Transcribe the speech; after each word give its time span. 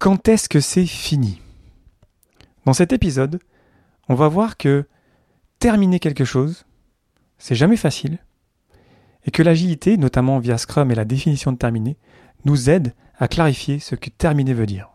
Quand 0.00 0.28
est-ce 0.28 0.48
que 0.48 0.60
c'est 0.60 0.86
fini? 0.86 1.42
Dans 2.64 2.72
cet 2.72 2.94
épisode, 2.94 3.38
on 4.08 4.14
va 4.14 4.28
voir 4.28 4.56
que 4.56 4.86
terminer 5.58 5.98
quelque 5.98 6.24
chose, 6.24 6.64
c'est 7.36 7.54
jamais 7.54 7.76
facile, 7.76 8.16
et 9.26 9.30
que 9.30 9.42
l'agilité, 9.42 9.98
notamment 9.98 10.38
via 10.38 10.56
Scrum 10.56 10.90
et 10.90 10.94
la 10.94 11.04
définition 11.04 11.52
de 11.52 11.58
terminer, 11.58 11.98
nous 12.46 12.70
aide 12.70 12.94
à 13.18 13.28
clarifier 13.28 13.78
ce 13.78 13.94
que 13.94 14.08
terminer 14.08 14.54
veut 14.54 14.64
dire. 14.64 14.88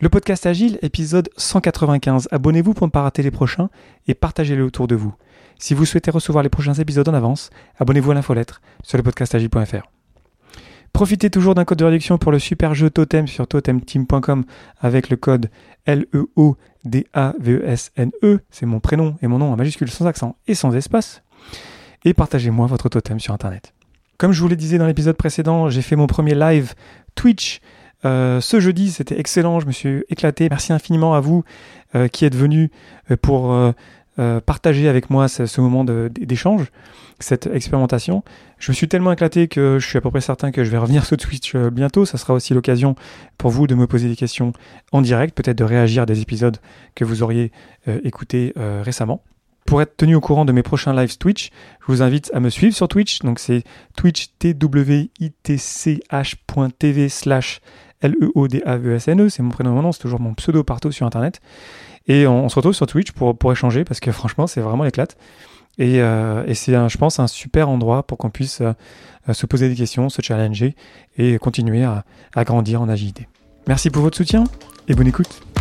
Le 0.00 0.10
podcast 0.10 0.44
Agile, 0.44 0.78
épisode 0.82 1.30
195. 1.38 2.28
Abonnez-vous 2.32 2.74
pour 2.74 2.86
ne 2.86 2.92
pas 2.92 3.00
rater 3.00 3.22
les 3.22 3.30
prochains 3.30 3.70
et 4.08 4.12
partagez-les 4.12 4.60
autour 4.60 4.88
de 4.88 4.94
vous. 4.94 5.14
Si 5.58 5.72
vous 5.72 5.86
souhaitez 5.86 6.10
recevoir 6.10 6.42
les 6.42 6.50
prochains 6.50 6.74
épisodes 6.74 7.08
en 7.08 7.14
avance, 7.14 7.48
abonnez-vous 7.78 8.10
à 8.10 8.14
l'infolettre 8.14 8.60
sur 8.82 8.98
le 8.98 9.02
podcastagile.fr. 9.02 9.91
Profitez 10.92 11.30
toujours 11.30 11.54
d'un 11.54 11.64
code 11.64 11.78
de 11.78 11.84
réduction 11.84 12.18
pour 12.18 12.32
le 12.32 12.38
super 12.38 12.74
jeu 12.74 12.90
Totem 12.90 13.26
sur 13.26 13.46
totemteam.com 13.46 14.44
avec 14.80 15.08
le 15.08 15.16
code 15.16 15.48
L-E-O-D-A-V-E-S-N-E. 15.86 16.50
C'est 18.50 18.66
mon 18.66 18.80
prénom 18.80 19.16
et 19.22 19.26
mon 19.26 19.38
nom 19.38 19.52
en 19.52 19.56
majuscule 19.56 19.90
sans 19.90 20.06
accent 20.06 20.36
et 20.46 20.54
sans 20.54 20.74
espace. 20.74 21.22
Et 22.04 22.14
partagez-moi 22.14 22.66
votre 22.66 22.88
totem 22.88 23.20
sur 23.20 23.32
Internet. 23.32 23.72
Comme 24.18 24.32
je 24.32 24.40
vous 24.40 24.48
le 24.48 24.56
disais 24.56 24.78
dans 24.78 24.86
l'épisode 24.86 25.16
précédent, 25.16 25.70
j'ai 25.70 25.82
fait 25.82 25.96
mon 25.96 26.06
premier 26.06 26.34
live 26.34 26.74
Twitch 27.14 27.60
euh, 28.04 28.40
ce 28.40 28.60
jeudi, 28.60 28.90
c'était 28.90 29.18
excellent, 29.18 29.60
je 29.60 29.66
me 29.66 29.72
suis 29.72 30.04
éclaté. 30.08 30.48
Merci 30.50 30.72
infiniment 30.72 31.14
à 31.14 31.20
vous 31.20 31.44
euh, 31.94 32.08
qui 32.08 32.24
êtes 32.24 32.34
venus 32.34 32.70
euh, 33.10 33.16
pour 33.16 33.54
partager 34.46 34.88
avec 34.88 35.10
moi 35.10 35.28
ce, 35.28 35.60
moment 35.60 35.84
d'échange, 35.84 36.66
cette 37.18 37.46
expérimentation. 37.46 38.22
Je 38.58 38.70
me 38.70 38.74
suis 38.74 38.88
tellement 38.88 39.12
éclaté 39.12 39.48
que 39.48 39.78
je 39.78 39.86
suis 39.86 39.98
à 39.98 40.00
peu 40.00 40.10
près 40.10 40.20
certain 40.20 40.50
que 40.50 40.64
je 40.64 40.70
vais 40.70 40.78
revenir 40.78 41.04
sur 41.06 41.16
Twitch 41.16 41.56
bientôt. 41.56 42.04
Ça 42.04 42.18
sera 42.18 42.34
aussi 42.34 42.54
l'occasion 42.54 42.94
pour 43.38 43.50
vous 43.50 43.66
de 43.66 43.74
me 43.74 43.86
poser 43.86 44.08
des 44.08 44.16
questions 44.16 44.52
en 44.92 45.02
direct, 45.02 45.34
peut-être 45.34 45.58
de 45.58 45.64
réagir 45.64 46.02
à 46.02 46.06
des 46.06 46.20
épisodes 46.20 46.58
que 46.94 47.04
vous 47.04 47.22
auriez 47.22 47.52
écoutés 47.86 48.52
récemment. 48.56 49.22
Pour 49.66 49.80
être 49.80 49.96
tenu 49.96 50.14
au 50.16 50.20
courant 50.20 50.44
de 50.44 50.52
mes 50.52 50.62
prochains 50.62 50.92
lives 50.92 51.16
Twitch, 51.18 51.50
je 51.80 51.86
vous 51.86 52.02
invite 52.02 52.30
à 52.34 52.40
me 52.40 52.50
suivre 52.50 52.74
sur 52.74 52.88
Twitch. 52.88 53.20
Donc 53.20 53.38
c'est 53.38 53.62
twitch 53.96 54.32
twitch.tv 56.18 57.08
slash 57.08 57.60
L-E-O-D-A-V-E-S-N-E, 58.02 59.28
c'est 59.28 59.42
mon 59.42 59.50
prénom 59.50 59.92
c'est 59.92 60.00
toujours 60.00 60.20
mon 60.20 60.34
pseudo 60.34 60.62
partout 60.62 60.92
sur 60.92 61.06
Internet. 61.06 61.40
Et 62.08 62.26
on, 62.26 62.48
se 62.48 62.56
retrouve 62.56 62.74
sur 62.74 62.86
Twitch 62.86 63.12
pour, 63.12 63.52
échanger 63.52 63.84
parce 63.84 64.00
que 64.00 64.10
franchement, 64.10 64.46
c'est 64.46 64.60
vraiment 64.60 64.84
l'éclate. 64.84 65.16
Et, 65.78 66.02
euh, 66.02 66.52
c'est, 66.54 66.72
je 66.88 66.98
pense, 66.98 67.18
un 67.20 67.28
super 67.28 67.68
endroit 67.68 68.02
pour 68.02 68.18
qu'on 68.18 68.30
puisse 68.30 68.60
euh, 68.60 69.32
se 69.32 69.46
poser 69.46 69.68
des 69.68 69.76
questions, 69.76 70.08
se 70.08 70.20
challenger 70.20 70.74
et 71.16 71.38
continuer 71.38 71.84
à, 71.84 72.04
à 72.34 72.44
grandir 72.44 72.82
en 72.82 72.88
agilité. 72.88 73.28
Merci 73.68 73.90
pour 73.90 74.02
votre 74.02 74.16
soutien 74.16 74.44
et 74.88 74.94
bonne 74.94 75.06
écoute. 75.06 75.51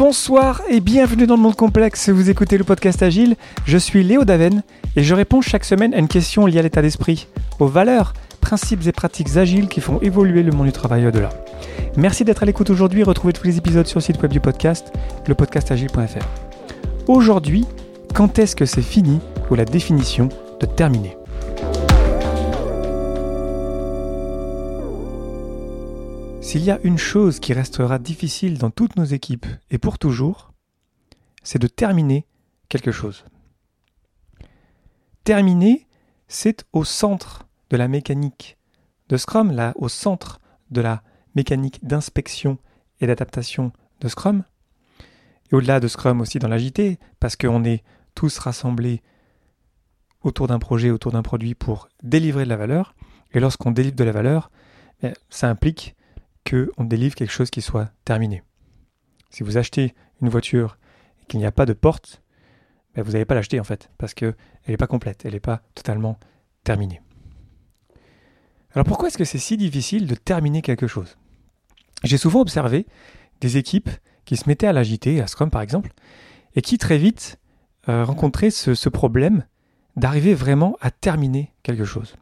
Bonsoir 0.00 0.62
et 0.70 0.80
bienvenue 0.80 1.26
dans 1.26 1.36
le 1.36 1.42
monde 1.42 1.56
complexe. 1.56 2.08
Vous 2.08 2.30
écoutez 2.30 2.56
le 2.56 2.64
podcast 2.64 3.02
Agile. 3.02 3.36
Je 3.66 3.76
suis 3.76 4.02
Léo 4.02 4.24
Daven 4.24 4.62
et 4.96 5.02
je 5.02 5.14
réponds 5.14 5.42
chaque 5.42 5.66
semaine 5.66 5.92
à 5.92 5.98
une 5.98 6.08
question 6.08 6.46
liée 6.46 6.58
à 6.58 6.62
l'état 6.62 6.80
d'esprit, 6.80 7.28
aux 7.58 7.66
valeurs, 7.66 8.14
principes 8.40 8.86
et 8.86 8.92
pratiques 8.92 9.36
agiles 9.36 9.68
qui 9.68 9.82
font 9.82 10.00
évoluer 10.00 10.42
le 10.42 10.52
monde 10.52 10.68
du 10.68 10.72
travail 10.72 11.06
au-delà. 11.06 11.28
Merci 11.98 12.24
d'être 12.24 12.42
à 12.42 12.46
l'écoute 12.46 12.70
aujourd'hui. 12.70 13.02
Retrouvez 13.02 13.34
tous 13.34 13.46
les 13.46 13.58
épisodes 13.58 13.86
sur 13.86 13.98
le 13.98 14.02
site 14.02 14.22
web 14.22 14.32
du 14.32 14.40
podcast, 14.40 14.90
lepodcastagile.fr. 15.26 16.24
Aujourd'hui, 17.06 17.66
quand 18.14 18.38
est-ce 18.38 18.56
que 18.56 18.64
c'est 18.64 18.80
fini 18.80 19.20
ou 19.50 19.54
la 19.54 19.66
définition 19.66 20.30
de 20.60 20.64
terminer? 20.64 21.19
S'il 26.50 26.64
y 26.64 26.72
a 26.72 26.80
une 26.82 26.98
chose 26.98 27.38
qui 27.38 27.52
restera 27.52 28.00
difficile 28.00 28.58
dans 28.58 28.70
toutes 28.70 28.96
nos 28.96 29.04
équipes 29.04 29.46
et 29.70 29.78
pour 29.78 30.00
toujours, 30.00 30.52
c'est 31.44 31.60
de 31.60 31.68
terminer 31.68 32.26
quelque 32.68 32.90
chose. 32.90 33.24
Terminer, 35.22 35.86
c'est 36.26 36.64
au 36.72 36.82
centre 36.82 37.46
de 37.70 37.76
la 37.76 37.86
mécanique 37.86 38.58
de 39.08 39.16
Scrum, 39.16 39.52
là, 39.52 39.74
au 39.76 39.88
centre 39.88 40.40
de 40.72 40.80
la 40.80 41.04
mécanique 41.36 41.86
d'inspection 41.86 42.58
et 42.98 43.06
d'adaptation 43.06 43.70
de 44.00 44.08
Scrum. 44.08 44.42
Et 45.52 45.54
au-delà 45.54 45.78
de 45.78 45.86
Scrum 45.86 46.20
aussi 46.20 46.40
dans 46.40 46.48
l'agité, 46.48 46.98
parce 47.20 47.36
qu'on 47.36 47.62
est 47.62 47.84
tous 48.16 48.38
rassemblés 48.38 49.02
autour 50.22 50.48
d'un 50.48 50.58
projet, 50.58 50.90
autour 50.90 51.12
d'un 51.12 51.22
produit 51.22 51.54
pour 51.54 51.88
délivrer 52.02 52.42
de 52.42 52.50
la 52.50 52.56
valeur. 52.56 52.96
Et 53.34 53.38
lorsqu'on 53.38 53.70
délivre 53.70 53.94
de 53.94 54.02
la 54.02 54.10
valeur, 54.10 54.50
eh, 55.04 55.12
ça 55.28 55.48
implique 55.48 55.94
qu'on 56.50 56.84
délivre 56.84 57.14
quelque 57.14 57.32
chose 57.32 57.50
qui 57.50 57.62
soit 57.62 57.92
terminé. 58.04 58.42
Si 59.30 59.42
vous 59.42 59.56
achetez 59.56 59.94
une 60.20 60.28
voiture 60.28 60.76
et 61.22 61.26
qu'il 61.26 61.38
n'y 61.38 61.46
a 61.46 61.52
pas 61.52 61.66
de 61.66 61.72
porte, 61.72 62.22
ben, 62.94 63.02
vous 63.02 63.12
n'allez 63.12 63.24
pas 63.24 63.34
l'acheter 63.34 63.60
en 63.60 63.64
fait, 63.64 63.90
parce 63.98 64.14
qu'elle 64.14 64.34
n'est 64.66 64.76
pas 64.76 64.86
complète, 64.86 65.24
elle 65.24 65.32
n'est 65.32 65.40
pas 65.40 65.62
totalement 65.74 66.18
terminée. 66.64 67.00
Alors 68.72 68.84
pourquoi 68.84 69.08
est-ce 69.08 69.18
que 69.18 69.24
c'est 69.24 69.38
si 69.38 69.56
difficile 69.56 70.06
de 70.06 70.14
terminer 70.14 70.62
quelque 70.62 70.86
chose? 70.86 71.16
J'ai 72.02 72.18
souvent 72.18 72.40
observé 72.40 72.86
des 73.40 73.56
équipes 73.56 73.90
qui 74.24 74.36
se 74.36 74.48
mettaient 74.48 74.66
à 74.66 74.72
l'agiter, 74.72 75.20
à 75.20 75.26
Scrum 75.26 75.50
par 75.50 75.62
exemple, 75.62 75.92
et 76.54 76.62
qui 76.62 76.78
très 76.78 76.98
vite 76.98 77.38
euh, 77.88 78.04
rencontraient 78.04 78.50
ce 78.50 78.88
problème 78.88 79.44
d'arriver 79.96 80.34
vraiment 80.34 80.76
à 80.80 80.90
terminer 80.90 81.52
quelque 81.62 81.84
chose. 81.84 82.16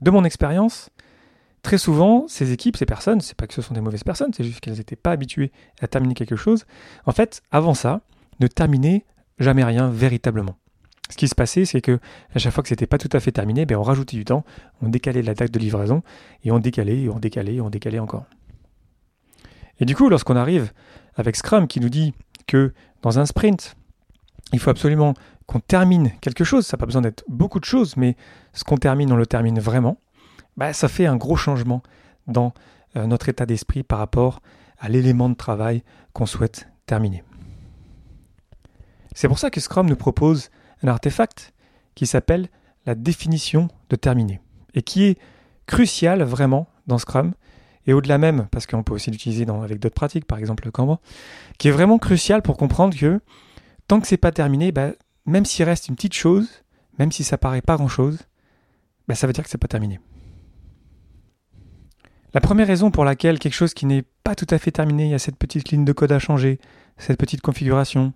De 0.00 0.10
mon 0.10 0.24
expérience, 0.24 0.90
Très 1.68 1.76
souvent, 1.76 2.24
ces 2.28 2.52
équipes, 2.52 2.78
ces 2.78 2.86
personnes, 2.86 3.20
c'est 3.20 3.36
pas 3.36 3.46
que 3.46 3.52
ce 3.52 3.60
sont 3.60 3.74
des 3.74 3.82
mauvaises 3.82 4.02
personnes, 4.02 4.32
c'est 4.32 4.42
juste 4.42 4.60
qu'elles 4.60 4.78
n'étaient 4.78 4.96
pas 4.96 5.10
habituées 5.10 5.52
à 5.82 5.86
terminer 5.86 6.14
quelque 6.14 6.34
chose. 6.34 6.64
En 7.04 7.12
fait, 7.12 7.42
avant 7.50 7.74
ça, 7.74 8.00
ne 8.40 8.46
terminaient 8.46 9.04
jamais 9.38 9.64
rien 9.64 9.90
véritablement. 9.90 10.56
Ce 11.10 11.16
qui 11.18 11.28
se 11.28 11.34
passait, 11.34 11.66
c'est 11.66 11.82
que 11.82 12.00
à 12.34 12.38
chaque 12.38 12.54
fois 12.54 12.62
que 12.62 12.70
c'était 12.70 12.86
pas 12.86 12.96
tout 12.96 13.10
à 13.12 13.20
fait 13.20 13.32
terminé, 13.32 13.66
ben 13.66 13.76
on 13.76 13.82
rajoutait 13.82 14.16
du 14.16 14.24
temps, 14.24 14.46
on 14.80 14.88
décalait 14.88 15.20
la 15.20 15.34
date 15.34 15.50
de 15.50 15.58
livraison, 15.58 16.02
et 16.42 16.52
on 16.52 16.58
décalait, 16.58 17.02
et 17.02 17.10
on 17.10 17.18
décalait, 17.18 17.56
et 17.56 17.60
on 17.60 17.68
décalait 17.68 17.98
encore. 17.98 18.24
Et 19.78 19.84
du 19.84 19.94
coup, 19.94 20.08
lorsqu'on 20.08 20.36
arrive 20.36 20.72
avec 21.16 21.36
Scrum 21.36 21.68
qui 21.68 21.80
nous 21.80 21.90
dit 21.90 22.14
que 22.46 22.72
dans 23.02 23.18
un 23.18 23.26
sprint, 23.26 23.76
il 24.54 24.58
faut 24.58 24.70
absolument 24.70 25.12
qu'on 25.44 25.60
termine 25.60 26.12
quelque 26.22 26.44
chose, 26.44 26.66
ça 26.66 26.78
n'a 26.78 26.80
pas 26.80 26.86
besoin 26.86 27.02
d'être 27.02 27.24
beaucoup 27.28 27.60
de 27.60 27.66
choses, 27.66 27.98
mais 27.98 28.16
ce 28.54 28.64
qu'on 28.64 28.78
termine, 28.78 29.12
on 29.12 29.16
le 29.16 29.26
termine 29.26 29.60
vraiment, 29.60 29.98
bah, 30.58 30.72
ça 30.72 30.88
fait 30.88 31.06
un 31.06 31.16
gros 31.16 31.36
changement 31.36 31.84
dans 32.26 32.52
euh, 32.96 33.06
notre 33.06 33.28
état 33.28 33.46
d'esprit 33.46 33.84
par 33.84 34.00
rapport 34.00 34.42
à 34.80 34.88
l'élément 34.88 35.28
de 35.28 35.34
travail 35.34 35.84
qu'on 36.12 36.26
souhaite 36.26 36.68
terminer. 36.84 37.22
C'est 39.14 39.28
pour 39.28 39.38
ça 39.38 39.50
que 39.50 39.60
Scrum 39.60 39.88
nous 39.88 39.96
propose 39.96 40.50
un 40.82 40.88
artefact 40.88 41.54
qui 41.94 42.06
s'appelle 42.06 42.48
la 42.86 42.96
définition 42.96 43.68
de 43.88 43.94
terminer 43.94 44.40
et 44.74 44.82
qui 44.82 45.04
est 45.04 45.18
crucial 45.66 46.24
vraiment 46.24 46.66
dans 46.88 46.98
Scrum 46.98 47.34
et 47.86 47.92
au-delà 47.92 48.18
même, 48.18 48.48
parce 48.50 48.66
qu'on 48.66 48.82
peut 48.82 48.92
aussi 48.92 49.12
l'utiliser 49.12 49.46
avec 49.48 49.78
d'autres 49.78 49.94
pratiques, 49.94 50.26
par 50.26 50.38
exemple 50.38 50.64
le 50.64 50.72
Kanban, 50.72 51.00
qui 51.58 51.68
est 51.68 51.72
vraiment 51.72 51.98
crucial 51.98 52.42
pour 52.42 52.56
comprendre 52.56 52.98
que 52.98 53.20
tant 53.86 54.00
que 54.00 54.08
c'est 54.08 54.16
pas 54.16 54.32
terminé, 54.32 54.72
bah, 54.72 54.90
même 55.24 55.44
s'il 55.44 55.64
reste 55.64 55.88
une 55.88 55.94
petite 55.94 56.14
chose, 56.14 56.48
même 56.98 57.12
si 57.12 57.22
ça 57.22 57.38
paraît 57.38 57.62
pas 57.62 57.76
grand-chose, 57.76 58.18
bah, 59.06 59.14
ça 59.14 59.28
veut 59.28 59.32
dire 59.32 59.44
que 59.44 59.50
c'est 59.50 59.56
pas 59.56 59.68
terminé. 59.68 60.00
La 62.34 62.42
première 62.42 62.66
raison 62.66 62.90
pour 62.90 63.06
laquelle 63.06 63.38
quelque 63.38 63.54
chose 63.54 63.72
qui 63.72 63.86
n'est 63.86 64.04
pas 64.22 64.34
tout 64.34 64.46
à 64.50 64.58
fait 64.58 64.70
terminé, 64.70 65.06
il 65.06 65.10
y 65.10 65.14
a 65.14 65.18
cette 65.18 65.38
petite 65.38 65.70
ligne 65.70 65.86
de 65.86 65.92
code 65.92 66.12
à 66.12 66.18
changer, 66.18 66.58
cette 66.98 67.18
petite 67.18 67.40
configuration, 67.40 68.12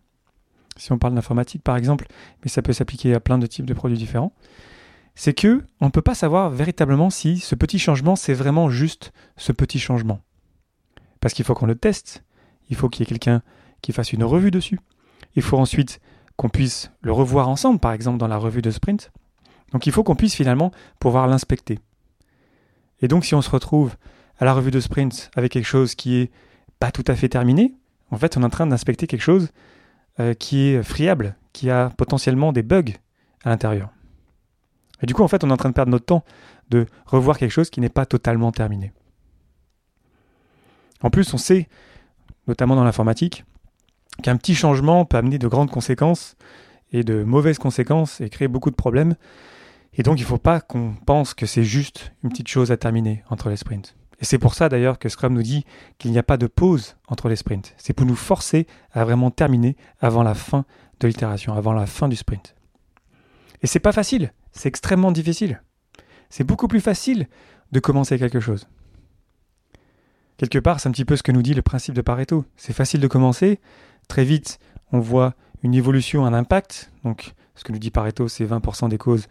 si 0.77 0.93
on 0.93 0.99
parle 0.99 1.15
d'informatique 1.15 1.63
par 1.63 1.77
exemple, 1.77 2.07
mais 2.43 2.51
ça 2.51 2.61
peut 2.61 2.75
s'appliquer 2.75 3.15
à 3.15 3.21
plein 3.21 3.39
de 3.39 3.47
types 3.47 3.65
de 3.65 3.73
produits 3.73 3.97
différents, 3.97 4.33
c'est 5.15 5.33
que 5.33 5.65
on 5.81 5.87
ne 5.87 5.91
peut 5.91 6.03
pas 6.03 6.15
savoir 6.15 6.51
véritablement 6.51 7.09
si 7.09 7.39
ce 7.39 7.55
petit 7.55 7.79
changement 7.79 8.15
c'est 8.15 8.35
vraiment 8.35 8.69
juste 8.69 9.13
ce 9.39 9.53
petit 9.53 9.79
changement. 9.79 10.21
Parce 11.21 11.33
qu'il 11.33 11.45
faut 11.45 11.55
qu'on 11.55 11.67
le 11.67 11.75
teste, 11.75 12.23
il 12.69 12.77
faut 12.77 12.91
qu'il 12.91 13.01
y 13.01 13.05
ait 13.05 13.07
quelqu'un 13.07 13.43
qui 13.81 13.93
fasse 13.93 14.13
une 14.13 14.25
revue 14.25 14.51
dessus, 14.51 14.79
il 15.37 15.43
faut 15.43 15.59
ensuite 15.59 16.01
qu'on 16.37 16.51
puisse 16.51 16.91
le 17.01 17.13
revoir 17.13 17.49
ensemble, 17.49 17.79
par 17.79 17.93
exemple 17.93 18.19
dans 18.19 18.29
la 18.29 18.37
revue 18.37 18.63
de 18.63 18.71
sprint. 18.71 19.11
Donc 19.73 19.87
il 19.87 19.93
faut 19.93 20.03
qu'on 20.03 20.17
puisse 20.17 20.35
finalement 20.35 20.71
pouvoir 20.99 21.27
l'inspecter. 21.27 21.79
Et 23.03 23.09
donc, 23.09 23.25
si 23.25 23.35
on 23.35 23.43
se 23.43 23.51
retrouve 23.51 23.97
à 24.39 24.45
la 24.45 24.55
revue 24.55 24.71
de 24.71 24.81
sprint 24.81 25.31
avec 25.37 25.53
quelque 25.53 25.67
chose 25.67 25.95
qui 25.95 26.17
est 26.17 26.31
pas 26.79 26.91
tout 26.91 27.05
à 27.07 27.15
fait 27.15 27.29
terminé, 27.29 27.75
en 28.11 28.17
fait, 28.17 28.37
on 28.37 28.43
est 28.43 28.47
en 28.47 28.51
train 28.51 28.67
d'inspecter 28.67 29.07
quelque 29.07 29.23
chose 29.23 29.51
euh, 30.21 30.35
qui 30.35 30.69
est 30.69 30.83
friable, 30.83 31.37
qui 31.53 31.71
a 31.71 31.91
potentiellement 31.91 32.53
des 32.53 32.63
bugs 32.63 32.93
à 33.45 33.51
l'intérieur. 33.51 33.91
Et 35.03 35.07
du 35.07 35.15
coup, 35.15 35.23
en 35.23 35.29
fait, 35.29 35.43
on 35.45 35.51
est 35.51 35.53
en 35.53 35.57
train 35.57 35.69
de 35.69 35.75
perdre 35.75 35.91
notre 35.91 36.07
temps 36.07 36.25
de 36.71 36.87
revoir 37.07 37.39
quelque 37.39 37.51
chose 37.51 37.71
qui 37.71 37.81
n'est 37.81 37.89
pas 37.89 38.07
totalement 38.07 38.53
terminé. 38.53 38.93
En 41.03 41.11
plus, 41.11 41.35
on 41.35 41.39
sait, 41.39 41.69
notamment 42.47 42.77
dans 42.77 42.85
l'informatique, 42.85 43.45
qu'un 44.23 44.37
petit 44.37 44.55
changement 44.55 45.05
peut 45.05 45.17
amener 45.17 45.39
de 45.39 45.49
grandes 45.49 45.71
conséquences 45.71 46.37
et 46.93 47.03
de 47.03 47.25
mauvaises 47.25 47.59
conséquences 47.59 48.21
et 48.21 48.29
créer 48.29 48.49
beaucoup 48.49 48.71
de 48.71 48.77
problèmes. 48.77 49.17
Et 49.95 50.03
donc 50.03 50.19
il 50.19 50.23
ne 50.23 50.29
faut 50.29 50.39
pas 50.39 50.61
qu'on 50.61 50.95
pense 51.07 51.35
que 51.35 51.47
c'est 51.47 51.65
juste 51.65 52.13
une 52.23 52.31
petite 52.31 52.49
chose 52.49 52.73
à 52.73 52.77
terminer 52.77 53.23
entre 53.29 53.51
les 53.51 53.57
sprints. 53.57 53.95
Et 54.21 54.25
c'est 54.25 54.39
pour 54.39 54.55
ça 54.55 54.69
d'ailleurs 54.69 54.99
que 54.99 55.09
Scrum 55.09 55.35
nous 55.35 55.43
dit 55.43 55.65
qu'il 55.99 56.13
n'y 56.13 56.19
a 56.19 56.23
pas 56.23 56.37
de 56.37 56.47
pause 56.47 56.97
entre 57.09 57.29
les 57.29 57.37
sprints. 57.37 57.75
C'est 57.77 57.93
pour 57.93 58.07
nous 58.07 58.17
forcer 58.17 58.67
à 58.93 59.05
vraiment 59.05 59.31
terminer 59.31 59.77
avant 60.01 60.23
la 60.23 60.35
fin 60.35 60.65
de 61.01 61.09
l'itération, 61.09 61.55
avant 61.55 61.73
la 61.73 61.87
fin 61.87 62.09
du 62.09 62.17
sprint. 62.17 62.55
Et 63.63 63.67
c'est 63.67 63.81
pas 63.81 63.93
facile, 63.93 64.33
c'est 64.53 64.69
extrêmement 64.69 65.13
difficile. 65.13 65.63
C'est 66.31 66.45
beaucoup 66.45 66.69
plus 66.69 66.81
facile 66.81 67.29
de 67.73 67.81
commencer 67.81 68.19
quelque 68.19 68.41
chose. 68.41 68.69
Quelque 70.37 70.59
part, 70.59 70.81
c'est 70.81 70.89
un 70.89 70.93
petit 70.93 71.05
peu 71.05 71.17
ce 71.17 71.23
que 71.23 71.33
nous 71.33 71.43
dit 71.43 71.55
le 71.55 71.63
principe 71.63 71.95
de 71.95 72.01
Pareto. 72.01 72.45
C'est 72.57 72.73
facile 72.73 73.01
de 73.01 73.07
commencer, 73.07 73.61
très 74.09 74.25
vite, 74.25 74.59
on 74.93 75.01
voit 75.01 75.35
une 75.63 75.75
évolution, 75.75 76.25
un 76.25 76.33
impact. 76.33 76.91
Donc, 77.05 77.35
ce 77.55 77.65
que 77.65 77.73
nous 77.73 77.79
dit 77.79 77.91
Pareto, 77.91 78.29
c'est 78.29 78.45
20% 78.45 78.89
des 78.89 78.99
causes 78.99 79.29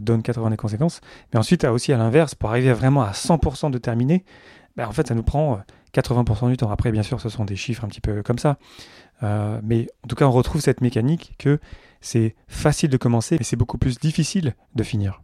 donne 0.00 0.22
80 0.22 0.50
des 0.50 0.56
conséquences. 0.56 1.00
Mais 1.32 1.38
ensuite, 1.38 1.64
aussi 1.64 1.92
à 1.92 1.96
l'inverse, 1.96 2.34
pour 2.34 2.50
arriver 2.50 2.72
vraiment 2.72 3.02
à 3.02 3.12
100% 3.12 3.70
de 3.70 3.78
terminer, 3.78 4.24
ben 4.76 4.86
en 4.86 4.92
fait, 4.92 5.06
ça 5.08 5.14
nous 5.14 5.22
prend 5.22 5.60
80% 5.94 6.46
euh, 6.46 6.50
du 6.50 6.56
temps. 6.56 6.70
Après, 6.70 6.92
bien 6.92 7.02
sûr, 7.02 7.20
ce 7.20 7.28
sont 7.28 7.44
des 7.44 7.56
chiffres 7.56 7.84
un 7.84 7.88
petit 7.88 8.00
peu 8.00 8.22
comme 8.22 8.38
ça. 8.38 8.58
Euh, 9.22 9.60
mais 9.62 9.88
en 10.04 10.08
tout 10.08 10.16
cas, 10.16 10.26
on 10.26 10.32
retrouve 10.32 10.60
cette 10.60 10.80
mécanique 10.80 11.34
que 11.38 11.60
c'est 12.00 12.34
facile 12.48 12.90
de 12.90 12.96
commencer, 12.96 13.36
mais 13.38 13.44
c'est 13.44 13.56
beaucoup 13.56 13.78
plus 13.78 13.98
difficile 13.98 14.54
de 14.74 14.82
finir. 14.82 15.22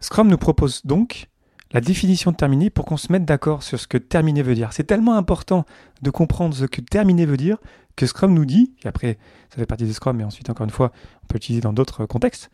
Scrum 0.00 0.28
nous 0.28 0.38
propose 0.38 0.84
donc 0.84 1.28
la 1.72 1.80
définition 1.80 2.32
de 2.32 2.36
terminer 2.36 2.70
pour 2.70 2.84
qu'on 2.84 2.96
se 2.96 3.12
mette 3.12 3.24
d'accord 3.24 3.62
sur 3.62 3.78
ce 3.78 3.86
que 3.86 3.98
terminer 3.98 4.42
veut 4.42 4.54
dire. 4.54 4.72
C'est 4.72 4.84
tellement 4.84 5.16
important 5.16 5.64
de 6.02 6.10
comprendre 6.10 6.54
ce 6.54 6.64
que 6.64 6.80
terminer 6.80 7.26
veut 7.26 7.36
dire 7.36 7.58
que 7.96 8.06
Scrum 8.06 8.32
nous 8.32 8.44
dit, 8.44 8.72
et 8.84 8.88
après 8.88 9.18
ça 9.50 9.56
fait 9.56 9.66
partie 9.66 9.84
de 9.84 9.92
Scrum, 9.92 10.16
mais 10.16 10.24
ensuite 10.24 10.48
encore 10.50 10.64
une 10.64 10.70
fois 10.70 10.92
on 11.22 11.26
peut 11.26 11.34
l'utiliser 11.34 11.60
dans 11.60 11.72
d'autres 11.72 12.06
contextes, 12.06 12.50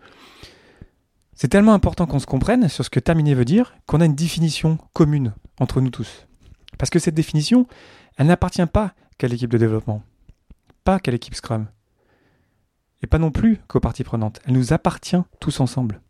c'est 1.36 1.48
tellement 1.48 1.74
important 1.74 2.06
qu'on 2.06 2.18
se 2.18 2.26
comprenne 2.26 2.68
sur 2.68 2.84
ce 2.84 2.90
que 2.90 2.98
terminer 2.98 3.34
veut 3.34 3.44
dire 3.44 3.76
qu'on 3.84 4.00
a 4.00 4.06
une 4.06 4.14
définition 4.14 4.78
commune 4.94 5.34
entre 5.60 5.82
nous 5.82 5.90
tous. 5.90 6.26
Parce 6.78 6.88
que 6.88 6.98
cette 6.98 7.14
définition, 7.14 7.66
elle 8.16 8.26
n'appartient 8.26 8.64
pas 8.66 8.94
qu'à 9.18 9.28
l'équipe 9.28 9.50
de 9.50 9.58
développement, 9.58 10.02
pas 10.82 10.98
qu'à 10.98 11.10
l'équipe 11.10 11.34
Scrum, 11.34 11.66
et 13.02 13.06
pas 13.06 13.18
non 13.18 13.30
plus 13.30 13.58
qu'aux 13.68 13.80
parties 13.80 14.02
prenantes. 14.02 14.40
Elle 14.46 14.54
nous 14.54 14.72
appartient 14.72 15.20
tous 15.38 15.60
ensemble. 15.60 16.00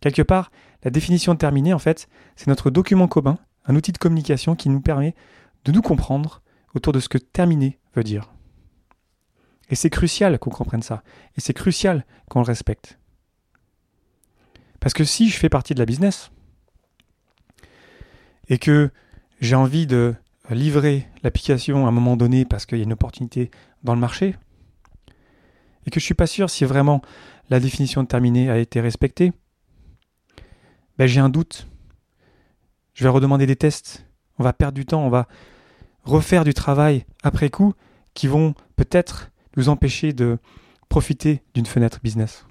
Quelque 0.00 0.22
part, 0.22 0.52
la 0.84 0.92
définition 0.92 1.34
de 1.34 1.38
terminer, 1.38 1.72
en 1.72 1.80
fait, 1.80 2.08
c'est 2.36 2.46
notre 2.46 2.70
document 2.70 3.08
commun, 3.08 3.38
un 3.66 3.74
outil 3.74 3.90
de 3.90 3.98
communication 3.98 4.54
qui 4.54 4.68
nous 4.68 4.80
permet 4.80 5.16
de 5.64 5.72
nous 5.72 5.82
comprendre 5.82 6.42
autour 6.76 6.92
de 6.92 7.00
ce 7.00 7.08
que 7.08 7.18
terminer 7.18 7.80
veut 7.96 8.04
dire. 8.04 8.32
Et 9.68 9.74
c'est 9.74 9.90
crucial 9.90 10.38
qu'on 10.38 10.50
comprenne 10.50 10.82
ça, 10.82 11.02
et 11.36 11.40
c'est 11.40 11.54
crucial 11.54 12.06
qu'on 12.28 12.38
le 12.38 12.46
respecte. 12.46 12.98
Parce 14.88 14.94
que 14.94 15.04
si 15.04 15.28
je 15.28 15.36
fais 15.36 15.50
partie 15.50 15.74
de 15.74 15.80
la 15.80 15.84
business 15.84 16.30
et 18.48 18.56
que 18.56 18.90
j'ai 19.38 19.54
envie 19.54 19.86
de 19.86 20.14
livrer 20.48 21.06
l'application 21.22 21.84
à 21.84 21.90
un 21.90 21.92
moment 21.92 22.16
donné 22.16 22.46
parce 22.46 22.64
qu'il 22.64 22.78
y 22.78 22.80
a 22.80 22.84
une 22.84 22.94
opportunité 22.94 23.50
dans 23.82 23.92
le 23.94 24.00
marché, 24.00 24.34
et 25.84 25.90
que 25.90 26.00
je 26.00 26.04
ne 26.04 26.06
suis 26.06 26.14
pas 26.14 26.26
sûr 26.26 26.48
si 26.48 26.64
vraiment 26.64 27.02
la 27.50 27.60
définition 27.60 28.02
de 28.02 28.08
terminer 28.08 28.48
a 28.48 28.56
été 28.56 28.80
respectée, 28.80 29.34
ben 30.96 31.06
j'ai 31.06 31.20
un 31.20 31.28
doute. 31.28 31.68
Je 32.94 33.04
vais 33.04 33.10
redemander 33.10 33.44
des 33.44 33.56
tests. 33.56 34.06
On 34.38 34.42
va 34.42 34.54
perdre 34.54 34.76
du 34.76 34.86
temps, 34.86 35.04
on 35.04 35.10
va 35.10 35.28
refaire 36.04 36.44
du 36.44 36.54
travail 36.54 37.04
après 37.22 37.50
coup 37.50 37.74
qui 38.14 38.26
vont 38.26 38.54
peut-être 38.76 39.32
nous 39.58 39.68
empêcher 39.68 40.14
de 40.14 40.38
profiter 40.88 41.42
d'une 41.52 41.66
fenêtre 41.66 42.00
business. 42.02 42.46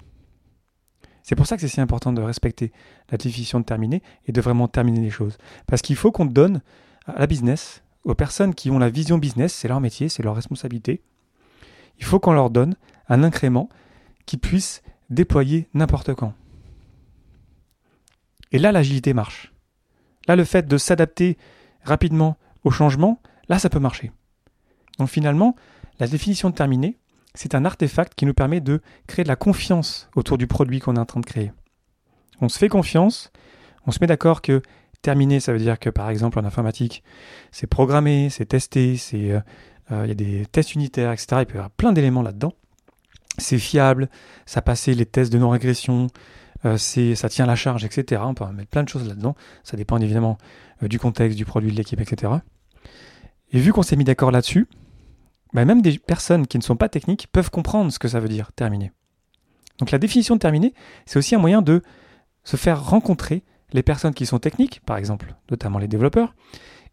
C'est 1.28 1.36
pour 1.36 1.46
ça 1.46 1.56
que 1.56 1.60
c'est 1.60 1.68
si 1.68 1.78
important 1.82 2.14
de 2.14 2.22
respecter 2.22 2.72
la 3.10 3.18
définition 3.18 3.60
de 3.60 3.64
terminer 3.66 4.02
et 4.24 4.32
de 4.32 4.40
vraiment 4.40 4.66
terminer 4.66 5.02
les 5.02 5.10
choses. 5.10 5.36
Parce 5.66 5.82
qu'il 5.82 5.94
faut 5.94 6.10
qu'on 6.10 6.24
donne 6.24 6.62
à 7.04 7.18
la 7.18 7.26
business, 7.26 7.82
aux 8.04 8.14
personnes 8.14 8.54
qui 8.54 8.70
ont 8.70 8.78
la 8.78 8.88
vision 8.88 9.18
business, 9.18 9.52
c'est 9.52 9.68
leur 9.68 9.78
métier, 9.78 10.08
c'est 10.08 10.22
leur 10.22 10.34
responsabilité, 10.34 11.02
il 11.98 12.06
faut 12.06 12.18
qu'on 12.18 12.32
leur 12.32 12.48
donne 12.48 12.76
un 13.10 13.22
incrément 13.22 13.68
qui 14.24 14.38
puisse 14.38 14.82
déployer 15.10 15.68
n'importe 15.74 16.14
quand. 16.14 16.32
Et 18.50 18.58
là, 18.58 18.72
l'agilité 18.72 19.12
marche. 19.12 19.52
Là, 20.28 20.34
le 20.34 20.44
fait 20.44 20.66
de 20.66 20.78
s'adapter 20.78 21.36
rapidement 21.82 22.38
au 22.64 22.70
changement, 22.70 23.20
là, 23.50 23.58
ça 23.58 23.68
peut 23.68 23.80
marcher. 23.80 24.12
Donc 24.98 25.10
finalement, 25.10 25.56
la 26.00 26.08
définition 26.08 26.48
de 26.48 26.54
terminer, 26.54 26.96
c'est 27.38 27.54
un 27.54 27.64
artefact 27.64 28.14
qui 28.16 28.26
nous 28.26 28.34
permet 28.34 28.60
de 28.60 28.80
créer 29.06 29.22
de 29.22 29.28
la 29.28 29.36
confiance 29.36 30.10
autour 30.16 30.38
du 30.38 30.48
produit 30.48 30.80
qu'on 30.80 30.96
est 30.96 30.98
en 30.98 31.06
train 31.06 31.20
de 31.20 31.26
créer. 31.26 31.52
On 32.40 32.48
se 32.48 32.58
fait 32.58 32.68
confiance, 32.68 33.30
on 33.86 33.92
se 33.92 33.98
met 34.00 34.08
d'accord 34.08 34.42
que 34.42 34.60
terminer, 35.02 35.38
ça 35.38 35.52
veut 35.52 35.60
dire 35.60 35.78
que 35.78 35.88
par 35.88 36.10
exemple 36.10 36.40
en 36.40 36.44
informatique, 36.44 37.04
c'est 37.52 37.68
programmé, 37.68 38.28
c'est 38.28 38.46
testé, 38.46 38.96
c'est 38.96 39.30
euh, 39.30 39.40
euh, 39.92 40.00
il 40.04 40.08
y 40.08 40.10
a 40.10 40.14
des 40.16 40.46
tests 40.46 40.74
unitaires, 40.74 41.12
etc. 41.12 41.26
Il 41.38 41.46
peut 41.46 41.54
y 41.54 41.58
avoir 41.58 41.70
plein 41.70 41.92
d'éléments 41.92 42.22
là-dedans. 42.22 42.54
C'est 43.38 43.60
fiable, 43.60 44.08
ça 44.44 44.60
passe 44.60 44.88
les 44.88 45.06
tests 45.06 45.32
de 45.32 45.38
non-régression, 45.38 46.08
euh, 46.64 46.76
ça 46.76 47.28
tient 47.28 47.46
la 47.46 47.54
charge, 47.54 47.84
etc. 47.84 48.20
On 48.24 48.34
peut 48.34 48.44
mettre 48.46 48.70
plein 48.70 48.82
de 48.82 48.88
choses 48.88 49.06
là-dedans. 49.06 49.36
Ça 49.62 49.76
dépend 49.76 49.98
évidemment 49.98 50.38
du 50.82 50.98
contexte, 50.98 51.38
du 51.38 51.44
produit, 51.44 51.70
de 51.70 51.76
l'équipe, 51.76 52.00
etc. 52.00 52.32
Et 53.52 53.60
vu 53.60 53.72
qu'on 53.72 53.84
s'est 53.84 53.94
mis 53.94 54.02
d'accord 54.02 54.32
là-dessus, 54.32 54.66
bah, 55.52 55.64
même 55.64 55.82
des 55.82 55.98
personnes 55.98 56.46
qui 56.46 56.58
ne 56.58 56.62
sont 56.62 56.76
pas 56.76 56.88
techniques 56.88 57.28
peuvent 57.32 57.50
comprendre 57.50 57.92
ce 57.92 57.98
que 57.98 58.08
ça 58.08 58.20
veut 58.20 58.28
dire 58.28 58.52
terminer. 58.52 58.92
Donc 59.78 59.90
la 59.90 59.98
définition 59.98 60.34
de 60.34 60.40
terminer, 60.40 60.74
c'est 61.06 61.18
aussi 61.18 61.34
un 61.34 61.38
moyen 61.38 61.62
de 61.62 61.82
se 62.44 62.56
faire 62.56 62.84
rencontrer 62.84 63.44
les 63.72 63.82
personnes 63.82 64.14
qui 64.14 64.26
sont 64.26 64.38
techniques, 64.38 64.80
par 64.86 64.96
exemple, 64.96 65.34
notamment 65.50 65.78
les 65.78 65.88
développeurs, 65.88 66.34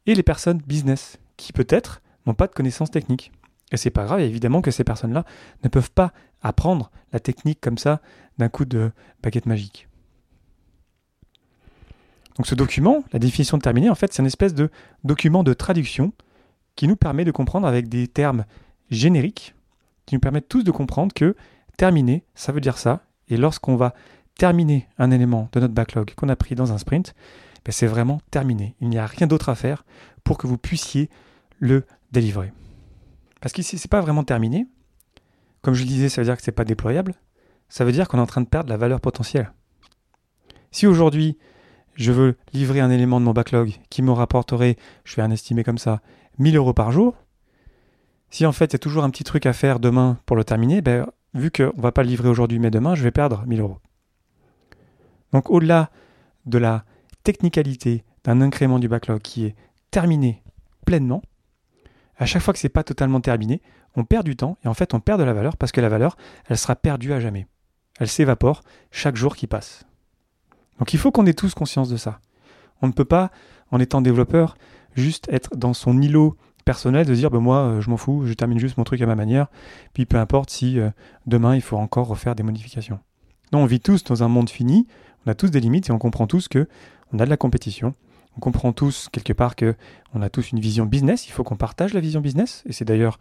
et 0.05 0.13
les 0.13 0.23
personnes 0.23 0.59
business, 0.59 1.17
qui 1.37 1.53
peut-être 1.53 2.01
n'ont 2.25 2.33
pas 2.33 2.47
de 2.47 2.53
connaissances 2.53 2.91
techniques. 2.91 3.31
Et 3.71 3.77
c'est 3.77 3.89
pas 3.89 4.05
grave, 4.05 4.19
évidemment 4.19 4.61
que 4.61 4.71
ces 4.71 4.83
personnes-là 4.83 5.25
ne 5.63 5.69
peuvent 5.69 5.91
pas 5.91 6.13
apprendre 6.41 6.91
la 7.11 7.19
technique 7.19 7.59
comme 7.59 7.77
ça 7.77 8.01
d'un 8.37 8.49
coup 8.49 8.65
de 8.65 8.91
baguette 9.23 9.47
magique. 9.47 9.87
Donc 12.37 12.47
ce 12.47 12.55
document, 12.55 13.03
la 13.13 13.19
définition 13.19 13.57
de 13.57 13.63
terminer, 13.63 13.89
en 13.89 13.95
fait, 13.95 14.13
c'est 14.13 14.21
une 14.21 14.27
espèce 14.27 14.53
de 14.53 14.69
document 15.03 15.43
de 15.43 15.53
traduction 15.53 16.13
qui 16.75 16.87
nous 16.87 16.95
permet 16.95 17.25
de 17.25 17.31
comprendre 17.31 17.67
avec 17.67 17.87
des 17.87 18.07
termes 18.07 18.45
génériques, 18.89 19.55
qui 20.05 20.15
nous 20.15 20.21
permettent 20.21 20.49
tous 20.49 20.63
de 20.63 20.71
comprendre 20.71 21.13
que 21.13 21.35
terminer, 21.77 22.23
ça 22.35 22.51
veut 22.51 22.61
dire 22.61 22.77
ça. 22.77 23.03
Et 23.27 23.37
lorsqu'on 23.37 23.75
va 23.75 23.93
terminer 24.37 24.87
un 24.97 25.11
élément 25.11 25.49
de 25.53 25.59
notre 25.59 25.73
backlog 25.73 26.13
qu'on 26.15 26.29
a 26.29 26.35
pris 26.35 26.55
dans 26.55 26.71
un 26.71 26.77
sprint, 26.77 27.15
ben, 27.63 27.71
c'est 27.71 27.87
vraiment 27.87 28.21
terminé. 28.31 28.75
Il 28.81 28.89
n'y 28.89 28.97
a 28.97 29.05
rien 29.05 29.27
d'autre 29.27 29.49
à 29.49 29.55
faire 29.55 29.85
pour 30.23 30.37
que 30.37 30.47
vous 30.47 30.57
puissiez 30.57 31.09
le 31.59 31.85
délivrer. 32.11 32.51
Parce 33.41 33.53
qu'ici, 33.53 33.77
ce 33.77 33.87
n'est 33.87 33.89
pas 33.89 34.01
vraiment 34.01 34.23
terminé. 34.23 34.67
Comme 35.61 35.73
je 35.73 35.81
le 35.81 35.87
disais, 35.87 36.09
ça 36.09 36.21
veut 36.21 36.25
dire 36.25 36.37
que 36.37 36.43
ce 36.43 36.51
n'est 36.51 36.55
pas 36.55 36.65
déployable. 36.65 37.15
Ça 37.69 37.85
veut 37.85 37.91
dire 37.91 38.07
qu'on 38.07 38.19
est 38.19 38.21
en 38.21 38.27
train 38.27 38.41
de 38.41 38.47
perdre 38.47 38.69
la 38.69 38.77
valeur 38.77 39.01
potentielle. 39.01 39.51
Si 40.71 40.85
aujourd'hui, 40.85 41.37
je 41.95 42.11
veux 42.11 42.35
livrer 42.53 42.79
un 42.81 42.91
élément 42.91 43.19
de 43.19 43.25
mon 43.25 43.31
backlog 43.31 43.73
qui 43.89 44.01
me 44.01 44.11
rapporterait, 44.11 44.77
je 45.03 45.15
vais 45.15 45.21
un 45.21 45.31
estimer 45.31 45.63
comme 45.63 45.77
ça, 45.77 46.01
1000 46.39 46.55
euros 46.57 46.73
par 46.73 46.91
jour, 46.91 47.15
si 48.29 48.45
en 48.45 48.51
fait 48.51 48.65
il 48.65 48.73
y 48.73 48.75
a 48.75 48.79
toujours 48.79 49.03
un 49.03 49.09
petit 49.09 49.23
truc 49.23 49.45
à 49.45 49.53
faire 49.53 49.79
demain 49.79 50.19
pour 50.25 50.35
le 50.35 50.43
terminer, 50.43 50.81
ben, 50.81 51.07
vu 51.33 51.51
qu'on 51.51 51.71
ne 51.75 51.81
va 51.81 51.91
pas 51.91 52.03
le 52.03 52.09
livrer 52.09 52.29
aujourd'hui 52.29 52.59
mais 52.59 52.71
demain, 52.71 52.95
je 52.95 53.03
vais 53.03 53.11
perdre 53.11 53.43
1000 53.45 53.61
euros. 53.61 53.79
Donc 55.31 55.49
au-delà 55.49 55.89
de 56.45 56.57
la 56.57 56.85
technicalité 57.23 58.03
d'un 58.23 58.41
incrément 58.41 58.79
du 58.79 58.87
backlog 58.87 59.21
qui 59.21 59.45
est 59.45 59.55
terminé 59.91 60.43
pleinement, 60.85 61.21
à 62.17 62.25
chaque 62.25 62.41
fois 62.41 62.53
que 62.53 62.59
ce 62.59 62.67
n'est 62.67 62.71
pas 62.71 62.83
totalement 62.83 63.21
terminé, 63.21 63.61
on 63.95 64.03
perd 64.03 64.25
du 64.25 64.35
temps 64.35 64.57
et 64.63 64.67
en 64.67 64.73
fait 64.73 64.93
on 64.93 64.99
perd 64.99 65.19
de 65.19 65.25
la 65.25 65.33
valeur 65.33 65.57
parce 65.57 65.71
que 65.71 65.81
la 65.81 65.89
valeur, 65.89 66.17
elle 66.47 66.57
sera 66.57 66.75
perdue 66.75 67.13
à 67.13 67.19
jamais. 67.19 67.47
Elle 67.99 68.09
s'évapore 68.09 68.61
chaque 68.91 69.15
jour 69.15 69.35
qui 69.35 69.47
passe. 69.47 69.85
Donc 70.79 70.93
il 70.93 70.99
faut 70.99 71.11
qu'on 71.11 71.25
ait 71.25 71.33
tous 71.33 71.53
conscience 71.53 71.89
de 71.89 71.97
ça. 71.97 72.19
On 72.81 72.87
ne 72.87 72.91
peut 72.91 73.05
pas, 73.05 73.31
en 73.71 73.79
étant 73.79 74.01
développeur, 74.01 74.57
juste 74.95 75.27
être 75.29 75.55
dans 75.55 75.73
son 75.73 76.01
îlot 76.01 76.35
personnel, 76.65 77.05
de 77.05 77.13
dire 77.13 77.29
ben 77.29 77.39
moi 77.39 77.57
euh, 77.59 77.81
je 77.81 77.89
m'en 77.89 77.97
fous, 77.97 78.25
je 78.25 78.33
termine 78.33 78.59
juste 78.59 78.77
mon 78.77 78.83
truc 78.83 79.01
à 79.01 79.05
ma 79.05 79.15
manière, 79.15 79.47
puis 79.93 80.05
peu 80.05 80.17
importe 80.17 80.49
si 80.49 80.79
euh, 80.79 80.89
demain 81.27 81.55
il 81.55 81.61
faut 81.61 81.77
encore 81.77 82.07
refaire 82.07 82.35
des 82.35 82.43
modifications. 82.43 82.99
Non, 83.53 83.59
on 83.59 83.65
vit 83.65 83.79
tous 83.79 84.03
dans 84.03 84.23
un 84.23 84.27
monde 84.27 84.49
fini, 84.49 84.87
on 85.25 85.31
a 85.31 85.35
tous 85.35 85.51
des 85.51 85.59
limites 85.59 85.89
et 85.89 85.91
on 85.91 85.99
comprend 85.99 86.25
tous 86.25 86.47
que 86.47 86.67
on 87.13 87.19
a 87.19 87.25
de 87.25 87.29
la 87.29 87.37
compétition. 87.37 87.93
On 88.35 88.39
comprend 88.41 88.73
tous 88.73 89.07
quelque 89.11 89.31
part 89.31 89.55
que 89.55 89.75
on 90.13 90.21
a 90.21 90.29
tous 90.29 90.51
une 90.51 90.59
vision 90.59 90.85
business, 90.85 91.27
il 91.27 91.31
faut 91.31 91.43
qu'on 91.43 91.55
partage 91.55 91.93
la 91.93 91.99
vision 91.99 92.19
business 92.19 92.63
et 92.65 92.73
c'est 92.73 92.83
d'ailleurs 92.83 93.19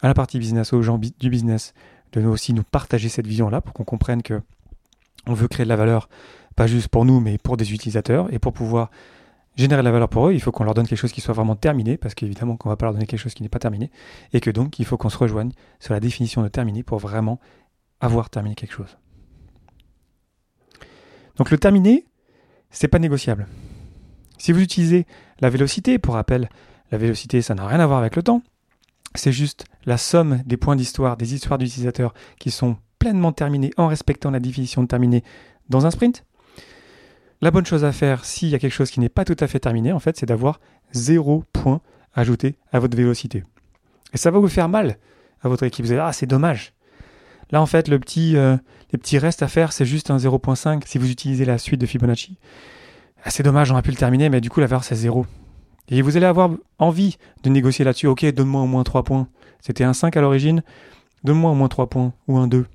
à 0.00 0.08
la 0.08 0.14
partie 0.14 0.38
business 0.38 0.72
aux 0.72 0.82
gens 0.82 0.98
du 0.98 1.30
business 1.30 1.72
de 2.12 2.20
nous 2.20 2.30
aussi 2.30 2.52
nous 2.52 2.62
partager 2.62 3.08
cette 3.08 3.26
vision 3.26 3.48
là 3.48 3.60
pour 3.60 3.72
qu'on 3.72 3.84
comprenne 3.84 4.22
que 4.22 4.42
on 5.26 5.34
veut 5.34 5.48
créer 5.48 5.64
de 5.64 5.68
la 5.68 5.76
valeur 5.76 6.08
pas 6.52 6.66
juste 6.66 6.88
pour 6.88 7.04
nous 7.04 7.20
mais 7.20 7.38
pour 7.38 7.56
des 7.56 7.72
utilisateurs 7.72 8.32
et 8.32 8.38
pour 8.38 8.52
pouvoir 8.52 8.90
générer 9.56 9.82
de 9.82 9.84
la 9.84 9.92
valeur 9.92 10.08
pour 10.08 10.28
eux, 10.28 10.34
il 10.34 10.40
faut 10.40 10.52
qu'on 10.52 10.64
leur 10.64 10.74
donne 10.74 10.86
quelque 10.86 10.98
chose 10.98 11.12
qui 11.12 11.20
soit 11.20 11.34
vraiment 11.34 11.56
terminé, 11.56 11.96
parce 11.96 12.14
qu'évidemment 12.14 12.56
qu'on 12.56 12.68
ne 12.68 12.72
va 12.72 12.76
pas 12.76 12.86
leur 12.86 12.94
donner 12.94 13.06
quelque 13.06 13.20
chose 13.20 13.34
qui 13.34 13.42
n'est 13.42 13.48
pas 13.48 13.58
terminé, 13.58 13.90
et 14.32 14.40
que 14.40 14.50
donc 14.50 14.78
il 14.78 14.84
faut 14.84 14.96
qu'on 14.96 15.10
se 15.10 15.18
rejoigne 15.18 15.52
sur 15.78 15.92
la 15.92 16.00
définition 16.00 16.42
de 16.42 16.48
terminé 16.48 16.82
pour 16.82 16.98
vraiment 16.98 17.38
avoir 18.00 18.30
terminé 18.30 18.54
quelque 18.54 18.72
chose. 18.72 18.96
Donc 21.36 21.50
le 21.50 21.58
terminer, 21.58 22.06
c'est 22.70 22.88
pas 22.88 22.98
négociable. 22.98 23.46
Si 24.38 24.52
vous 24.52 24.60
utilisez 24.60 25.06
la 25.40 25.50
vélocité, 25.50 25.98
pour 25.98 26.14
rappel, 26.14 26.48
la 26.90 26.98
vélocité, 26.98 27.42
ça 27.42 27.54
n'a 27.54 27.66
rien 27.66 27.80
à 27.80 27.86
voir 27.86 27.98
avec 27.98 28.16
le 28.16 28.22
temps. 28.22 28.42
C'est 29.14 29.32
juste 29.32 29.66
la 29.84 29.98
somme 29.98 30.42
des 30.46 30.56
points 30.56 30.76
d'histoire, 30.76 31.16
des 31.16 31.34
histoires 31.34 31.58
d'utilisateurs 31.58 32.14
qui 32.38 32.50
sont 32.50 32.76
pleinement 32.98 33.32
terminés 33.32 33.70
en 33.76 33.86
respectant 33.86 34.30
la 34.30 34.40
définition 34.40 34.82
de 34.82 34.88
terminer 34.88 35.22
dans 35.68 35.86
un 35.86 35.90
sprint. 35.90 36.24
La 37.42 37.50
bonne 37.50 37.66
chose 37.66 37.84
à 37.84 37.90
faire 37.90 38.24
s'il 38.24 38.50
y 38.50 38.54
a 38.54 38.60
quelque 38.60 38.72
chose 38.72 38.92
qui 38.92 39.00
n'est 39.00 39.08
pas 39.08 39.24
tout 39.24 39.36
à 39.40 39.48
fait 39.48 39.58
terminé, 39.58 39.92
en 39.92 39.98
fait, 39.98 40.16
c'est 40.16 40.26
d'avoir 40.26 40.60
zéro 40.92 41.42
point 41.52 41.80
ajouté 42.14 42.54
à 42.72 42.78
votre 42.78 42.96
vélocité. 42.96 43.42
Et 44.14 44.16
ça 44.16 44.30
va 44.30 44.38
vous 44.38 44.48
faire 44.48 44.68
mal 44.68 44.96
à 45.42 45.48
votre 45.48 45.64
équipe. 45.64 45.84
Vous 45.84 45.90
allez 45.90 45.98
dire, 45.98 46.06
ah, 46.06 46.12
c'est 46.12 46.26
dommage. 46.26 46.72
Là, 47.50 47.60
en 47.60 47.66
fait, 47.66 47.88
le 47.88 47.98
petit, 47.98 48.36
euh, 48.36 48.56
les 48.92 48.98
petits 48.98 49.18
restes 49.18 49.42
à 49.42 49.48
faire, 49.48 49.72
c'est 49.72 49.84
juste 49.84 50.12
un 50.12 50.18
0.5 50.18 50.82
si 50.86 50.98
vous 50.98 51.10
utilisez 51.10 51.44
la 51.44 51.58
suite 51.58 51.80
de 51.80 51.86
Fibonacci. 51.86 52.38
Ah, 53.24 53.30
c'est 53.30 53.42
dommage, 53.42 53.72
on 53.72 53.82
pu 53.82 53.90
le 53.90 53.96
terminer, 53.96 54.28
mais 54.28 54.40
du 54.40 54.48
coup, 54.48 54.60
la 54.60 54.66
valeur, 54.66 54.84
c'est 54.84 54.94
0. 54.94 55.26
Et 55.88 56.00
vous 56.00 56.16
allez 56.16 56.26
avoir 56.26 56.50
envie 56.78 57.16
de 57.42 57.50
négocier 57.50 57.84
là-dessus. 57.84 58.06
Ok, 58.06 58.24
donne-moi 58.24 58.62
au 58.62 58.66
moins 58.66 58.84
3 58.84 59.02
points. 59.02 59.26
C'était 59.60 59.82
un 59.82 59.94
5 59.94 60.16
à 60.16 60.20
l'origine. 60.20 60.62
Donne-moi 61.24 61.50
au 61.50 61.54
moins 61.54 61.68
3 61.68 61.88
points 61.88 62.12
ou 62.28 62.38
un 62.38 62.46
2. 62.46 62.66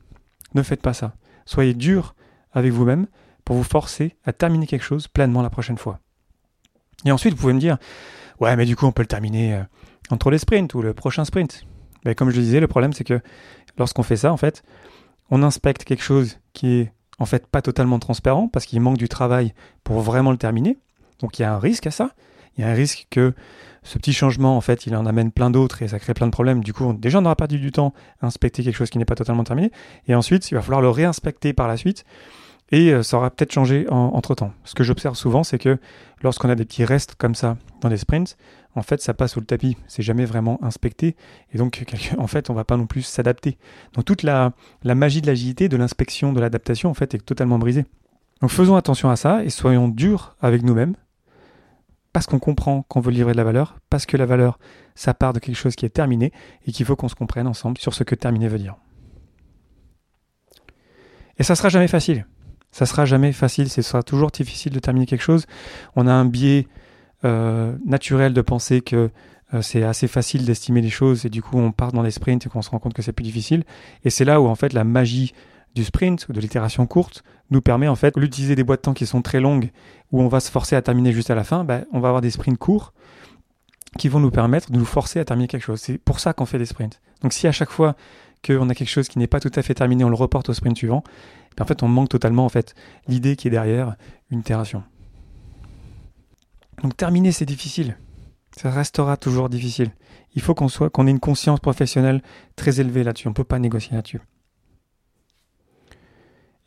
Ne 0.56 0.62
faites 0.62 0.82
pas 0.82 0.94
ça. 0.94 1.16
Soyez 1.46 1.74
dur 1.74 2.16
avec 2.52 2.74
vous-même 2.74 3.08
pour 3.48 3.56
vous 3.56 3.64
forcer 3.64 4.14
à 4.26 4.34
terminer 4.34 4.68
quelque 4.68 4.84
chose 4.84 5.08
pleinement 5.08 5.42
la 5.42 5.50
prochaine 5.50 5.78
fois. 5.78 6.02
Et 7.06 7.14
ensuite, 7.14 7.34
vous 7.34 7.40
pouvez 7.40 7.54
me 7.54 7.62
dire, 7.62 7.78
ouais, 8.42 8.54
mais 8.58 8.66
du 8.66 8.76
coup, 8.76 8.86
on 8.86 8.92
peut 8.92 9.04
le 9.04 9.08
terminer 9.08 9.54
euh, 9.54 9.64
entre 10.10 10.30
les 10.32 10.38
sprints 10.38 10.74
ou 10.74 10.82
le 10.82 10.94
prochain 10.94 11.24
sprint. 11.24 11.64
Mais 12.04 12.14
comme 12.14 12.30
je 12.30 12.36
le 12.36 12.42
disais, 12.42 12.60
le 12.60 12.68
problème, 12.68 12.92
c'est 12.92 13.06
que 13.06 13.22
lorsqu'on 13.78 14.04
fait 14.04 14.18
ça, 14.18 14.34
en 14.34 14.38
fait, 14.38 14.64
on 15.30 15.44
inspecte 15.44 15.86
quelque 15.86 16.04
chose 16.04 16.40
qui 16.52 16.74
est 16.74 16.92
en 17.20 17.26
fait 17.26 17.48
pas 17.48 17.62
totalement 17.62 18.00
transparent 18.00 18.50
parce 18.50 18.66
qu'il 18.66 18.82
manque 18.82 18.98
du 18.98 19.08
travail 19.08 19.54
pour 19.86 20.02
vraiment 20.02 20.32
le 20.32 20.38
terminer. 20.38 20.78
Donc 21.20 21.40
il 21.40 21.44
y 21.44 21.46
a 21.46 21.54
un 21.54 21.60
risque 21.60 21.88
à 21.88 21.92
ça. 21.92 22.12
Il 22.58 22.66
y 22.66 22.68
a 22.68 22.70
un 22.70 22.74
risque 22.74 23.08
que 23.10 23.34
ce 23.84 23.98
petit 23.98 24.12
changement, 24.12 24.58
en 24.58 24.62
fait, 24.62 24.88
il 24.88 24.96
en 24.98 25.06
amène 25.06 25.32
plein 25.32 25.52
d'autres 25.52 25.84
et 25.84 25.88
ça 25.88 26.00
crée 26.00 26.14
plein 26.14 26.28
de 26.28 26.34
problèmes. 26.34 26.66
Du 26.66 26.74
coup, 26.74 26.92
déjà, 26.92 27.20
on 27.20 27.22
n'aura 27.22 27.38
pas 27.38 27.48
du 27.48 27.72
temps 27.72 27.94
à 28.20 28.28
inspecter 28.28 28.62
quelque 28.62 28.76
chose 28.76 28.90
qui 28.90 28.98
n'est 28.98 29.06
pas 29.06 29.16
totalement 29.16 29.46
terminé. 29.46 29.72
Et 30.06 30.16
ensuite, 30.16 30.52
il 30.52 30.56
va 30.56 30.62
falloir 30.62 30.82
le 30.82 30.90
réinspecter 30.90 31.54
par 31.54 31.70
la 31.70 31.78
suite 31.78 32.04
et 32.72 32.92
euh, 32.94 33.04
ça 33.04 33.18
aura 33.18 33.30
peut-être 33.30 33.52
changé 33.52 33.88
entre 33.90 34.36
temps. 34.36 34.54
Ce 34.64 34.76
que 34.76 34.84
j'observe 34.84 35.16
souvent, 35.16 35.44
c'est 35.44 35.58
que 35.58 35.78
lorsqu'on 36.22 36.50
a 36.50 36.56
des 36.56 36.66
petits 36.66 36.86
restes 36.86 37.16
comme 37.16 37.36
ça 37.36 37.58
dans 37.82 37.90
des 37.90 37.98
sprints, 37.98 38.38
en 38.76 38.84
fait, 38.84 39.02
ça 39.02 39.14
passe 39.14 39.34
sous 39.34 39.40
le 39.40 39.46
tapis. 39.46 39.76
C'est 39.88 40.04
jamais 40.04 40.26
vraiment 40.26 40.64
inspecté. 40.64 41.16
Et 41.52 41.58
donc, 41.58 41.84
en 42.18 42.28
fait, 42.28 42.50
on 42.50 42.54
va 42.54 42.64
pas 42.64 42.78
non 42.78 42.86
plus 42.86 43.02
s'adapter. 43.02 43.58
Donc, 43.94 44.06
toute 44.06 44.24
la, 44.24 44.54
la 44.84 44.96
magie 44.96 45.22
de 45.22 45.28
l'agilité, 45.28 45.68
de 45.68 45.78
l'inspection, 45.78 46.32
de 46.32 46.40
l'adaptation, 46.40 46.90
en 46.90 46.94
fait, 46.94 47.16
est 47.16 47.26
totalement 47.26 47.58
brisée. 47.58 47.86
Donc, 48.42 48.52
faisons 48.52 48.76
attention 48.76 49.10
à 49.10 49.16
ça 49.16 49.44
et 49.44 49.50
soyons 49.50 49.88
durs 49.88 50.36
avec 50.42 50.62
nous-mêmes. 50.62 50.96
Parce 52.14 52.28
qu'on 52.28 52.40
comprend 52.40 52.84
qu'on 52.84 53.00
veut 53.00 53.12
livrer 53.12 53.32
de 53.32 53.38
la 53.38 53.44
valeur, 53.44 53.78
parce 53.90 54.06
que 54.06 54.18
la 54.18 54.26
valeur, 54.26 54.60
ça 54.96 55.14
part 55.14 55.34
de 55.34 55.40
quelque 55.40 55.56
chose 55.56 55.76
qui 55.76 55.86
est 55.86 55.90
terminé 55.90 56.32
et 56.66 56.72
qu'il 56.72 56.86
faut 56.86 56.96
qu'on 56.96 57.10
se 57.10 57.16
comprenne 57.16 57.48
ensemble 57.48 57.78
sur 57.78 57.94
ce 57.94 58.04
que 58.04 58.16
terminer 58.16 58.48
veut 58.48 58.58
dire. 58.58 58.76
Et 61.38 61.44
ça 61.44 61.56
sera 61.56 61.70
jamais 61.70 61.88
facile. 61.88 62.26
Ça 62.72 62.86
sera 62.86 63.06
jamais 63.06 63.32
facile, 63.32 63.70
ce 63.70 63.82
sera 63.82 64.04
toujours 64.04 64.32
difficile 64.32 64.74
de 64.74 64.80
terminer 64.80 65.06
quelque 65.06 65.24
chose. 65.24 65.46
On 65.96 66.08
a 66.08 66.14
un 66.14 66.26
biais 66.26 66.68
euh, 67.26 67.76
naturel 67.86 68.34
de 68.34 68.42
penser 68.42 68.82
que 68.82 69.10
euh, 69.54 69.62
c'est 69.62 69.84
assez 69.84 70.08
facile 70.08 70.46
d'estimer 70.46 70.82
les 70.82 70.90
choses 70.90 71.26
et 71.26 71.30
du 71.30 71.42
coup 71.42 71.58
on 71.58 71.72
part 71.72 71.94
dans 71.94 72.02
les 72.04 72.12
sprints 72.12 72.46
et 72.46 72.50
qu'on 72.50 72.62
se 72.62 72.70
rend 72.70 72.80
compte 72.80 72.94
que 72.94 73.02
c'est 73.02 73.14
plus 73.14 73.24
difficile. 73.24 73.64
Et 74.04 74.10
c'est 74.10 74.26
là 74.26 74.42
où 74.42 74.48
en 74.48 74.56
fait 74.56 74.74
la 74.74 74.84
magie 74.84 75.34
du 75.74 75.84
sprint 75.84 76.28
ou 76.28 76.34
de 76.34 76.42
l'itération 76.42 76.86
courte 76.86 77.24
nous 77.50 77.62
permet 77.62 77.88
en 77.88 77.96
fait 77.96 78.18
d'utiliser 78.18 78.56
des 78.56 78.64
boîtes 78.64 78.82
de 78.82 78.84
temps 78.84 78.94
qui 78.94 79.06
sont 79.06 79.22
très 79.22 79.40
longues 79.40 79.72
où 80.12 80.22
on 80.22 80.28
va 80.28 80.40
se 80.40 80.52
forcer 80.52 80.76
à 80.76 80.82
terminer 80.82 81.14
juste 81.14 81.30
à 81.30 81.36
la 81.36 81.44
fin. 81.44 81.64
Ben, 81.64 81.86
on 81.94 82.00
va 82.00 82.10
avoir 82.10 82.22
des 82.22 82.32
sprints 82.32 82.58
courts 82.58 82.94
qui 83.98 84.10
vont 84.10 84.20
nous 84.20 84.32
permettre 84.32 84.72
de 84.72 84.78
nous 84.78 84.86
forcer 84.86 85.20
à 85.20 85.26
terminer 85.26 85.48
quelque 85.48 85.64
chose. 85.64 85.80
C'est 85.80 85.98
pour 85.98 86.20
ça 86.20 86.34
qu'on 86.34 86.46
fait 86.46 86.60
des 86.60 86.66
sprints. 86.66 87.00
Donc 87.22 87.34
si 87.34 87.48
à 87.48 87.52
chaque 87.52 87.72
fois 87.72 87.96
qu'on 88.46 88.70
a 88.70 88.76
quelque 88.76 88.90
chose 88.90 89.08
qui 89.08 89.18
n'est 89.18 89.28
pas 89.28 89.40
tout 89.40 89.52
à 89.56 89.62
fait 89.62 89.74
terminé, 89.74 90.04
on 90.04 90.10
le 90.10 90.16
reporte 90.16 90.50
au 90.50 90.54
sprint 90.54 90.78
suivant, 90.78 91.04
en 91.64 91.66
fait 91.66 91.84
on 91.84 91.88
manque 91.88 92.10
totalement 92.10 92.46
en 92.46 92.50
fait 92.50 92.76
l'idée 93.08 93.36
qui 93.36 93.48
est 93.48 93.52
derrière 93.52 93.96
une 94.30 94.40
itération. 94.40 94.84
Donc 96.84 96.96
terminer, 96.96 97.32
c'est 97.32 97.46
difficile. 97.46 97.98
Ça 98.56 98.72
restera 98.72 99.18
toujours 99.18 99.50
difficile. 99.50 99.92
Il 100.36 100.42
faut 100.42 100.54
qu'on 100.54 100.68
soit, 100.68 100.90
qu'on 100.90 101.08
ait 101.08 101.12
une 101.12 101.20
conscience 101.20 101.60
professionnelle 101.60 102.22
très 102.56 102.80
élevée 102.80 103.04
là-dessus. 103.04 103.28
On 103.28 103.32
ne 103.32 103.36
peut 103.36 103.44
pas 103.44 103.60
négocier 103.60 103.96
là-dessus. 103.96 104.22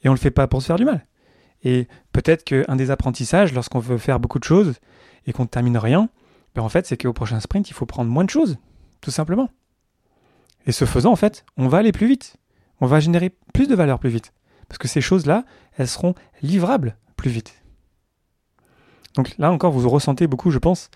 Et 0.03 0.09
on 0.09 0.13
ne 0.13 0.17
le 0.17 0.21
fait 0.21 0.31
pas 0.31 0.47
pour 0.47 0.63
se 0.63 0.67
faire 0.67 0.77
du 0.77 0.85
mal. 0.85 1.07
Et 1.63 1.89
peut-être 2.13 2.45
qu'un 2.45 2.77
des 2.77 2.91
apprentissages, 2.91 3.53
lorsqu'on 3.53 3.81
veut 3.81 3.99
faire 3.99 4.19
beaucoup 4.19 4.39
de 4.39 4.45
choses 4.45 4.75
et 5.27 5.33
qu'on 5.33 5.43
ne 5.43 5.49
termine 5.49 5.77
rien, 5.77 6.09
ben 6.55 6.63
en 6.63 6.69
fait, 6.69 6.87
c'est 6.87 6.97
qu'au 6.97 7.13
prochain 7.13 7.39
sprint, 7.39 7.69
il 7.69 7.75
faut 7.75 7.87
prendre 7.87 8.11
moins 8.11 8.25
de 8.25 8.31
choses, 8.31 8.57
tout 9.01 9.11
simplement. 9.11 9.51
Et 10.67 10.73
ce 10.73 10.85
faisant, 10.85 11.13
en 11.13 11.17
fait, 11.17 11.45
on 11.57 11.69
va 11.69 11.79
aller 11.79 11.93
plus 11.93 12.07
vite. 12.07 12.37
On 12.81 12.87
va 12.87 12.99
générer 12.99 13.37
plus 13.53 13.69
de 13.69 13.75
valeur 13.75 13.99
plus 13.99 14.11
vite. 14.11 14.33
Parce 14.71 14.79
que 14.79 14.87
ces 14.87 15.01
choses-là, 15.01 15.45
elles 15.77 15.89
seront 15.89 16.15
livrables 16.43 16.97
plus 17.17 17.31
vite. 17.31 17.61
Donc 19.17 19.35
là 19.37 19.51
encore, 19.51 19.73
vous 19.73 19.91
ressentez 19.91 20.29
beaucoup, 20.29 20.53
je 20.53 20.59
pense, 20.59 20.91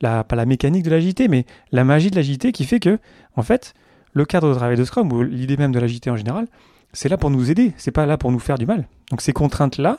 pas 0.00 0.24
la 0.30 0.46
mécanique 0.46 0.84
de 0.84 0.90
l'agilité, 0.90 1.28
mais 1.28 1.44
la 1.70 1.84
magie 1.84 2.10
de 2.10 2.16
l'agilité 2.16 2.50
qui 2.50 2.64
fait 2.64 2.80
que, 2.80 2.98
en 3.36 3.42
fait, 3.42 3.74
le 4.14 4.24
cadre 4.24 4.48
de 4.48 4.54
travail 4.54 4.78
de 4.78 4.84
Scrum, 4.84 5.12
ou 5.12 5.22
l'idée 5.22 5.58
même 5.58 5.70
de 5.70 5.78
l'agilité 5.78 6.10
en 6.10 6.16
général, 6.16 6.48
c'est 6.94 7.10
là 7.10 7.18
pour 7.18 7.28
nous 7.28 7.50
aider, 7.50 7.74
c'est 7.76 7.90
pas 7.90 8.06
là 8.06 8.16
pour 8.16 8.32
nous 8.32 8.38
faire 8.38 8.56
du 8.56 8.64
mal. 8.64 8.88
Donc 9.10 9.20
ces 9.20 9.34
contraintes-là, 9.34 9.98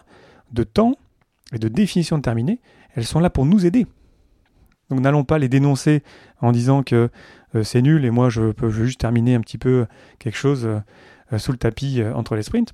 de 0.51 0.63
temps 0.63 0.95
et 1.53 1.59
de 1.59 1.67
définition 1.67 2.17
déterminée, 2.17 2.59
elles 2.95 3.05
sont 3.05 3.19
là 3.19 3.29
pour 3.29 3.45
nous 3.45 3.67
aider. 3.67 3.85
Donc 4.89 4.99
n'allons 4.99 5.23
pas 5.23 5.37
les 5.37 5.47
dénoncer 5.47 6.01
en 6.41 6.51
disant 6.51 6.81
que 6.81 7.09
euh, 7.55 7.63
c'est 7.63 7.81
nul 7.81 8.03
et 8.03 8.09
moi 8.09 8.29
je 8.29 8.51
peux 8.51 8.69
juste 8.69 8.99
terminer 8.99 9.35
un 9.35 9.41
petit 9.41 9.57
peu 9.57 9.85
quelque 10.19 10.37
chose 10.37 10.65
euh, 10.65 11.37
sous 11.37 11.51
le 11.51 11.57
tapis 11.57 12.01
euh, 12.01 12.13
entre 12.13 12.35
les 12.35 12.43
sprints. 12.43 12.73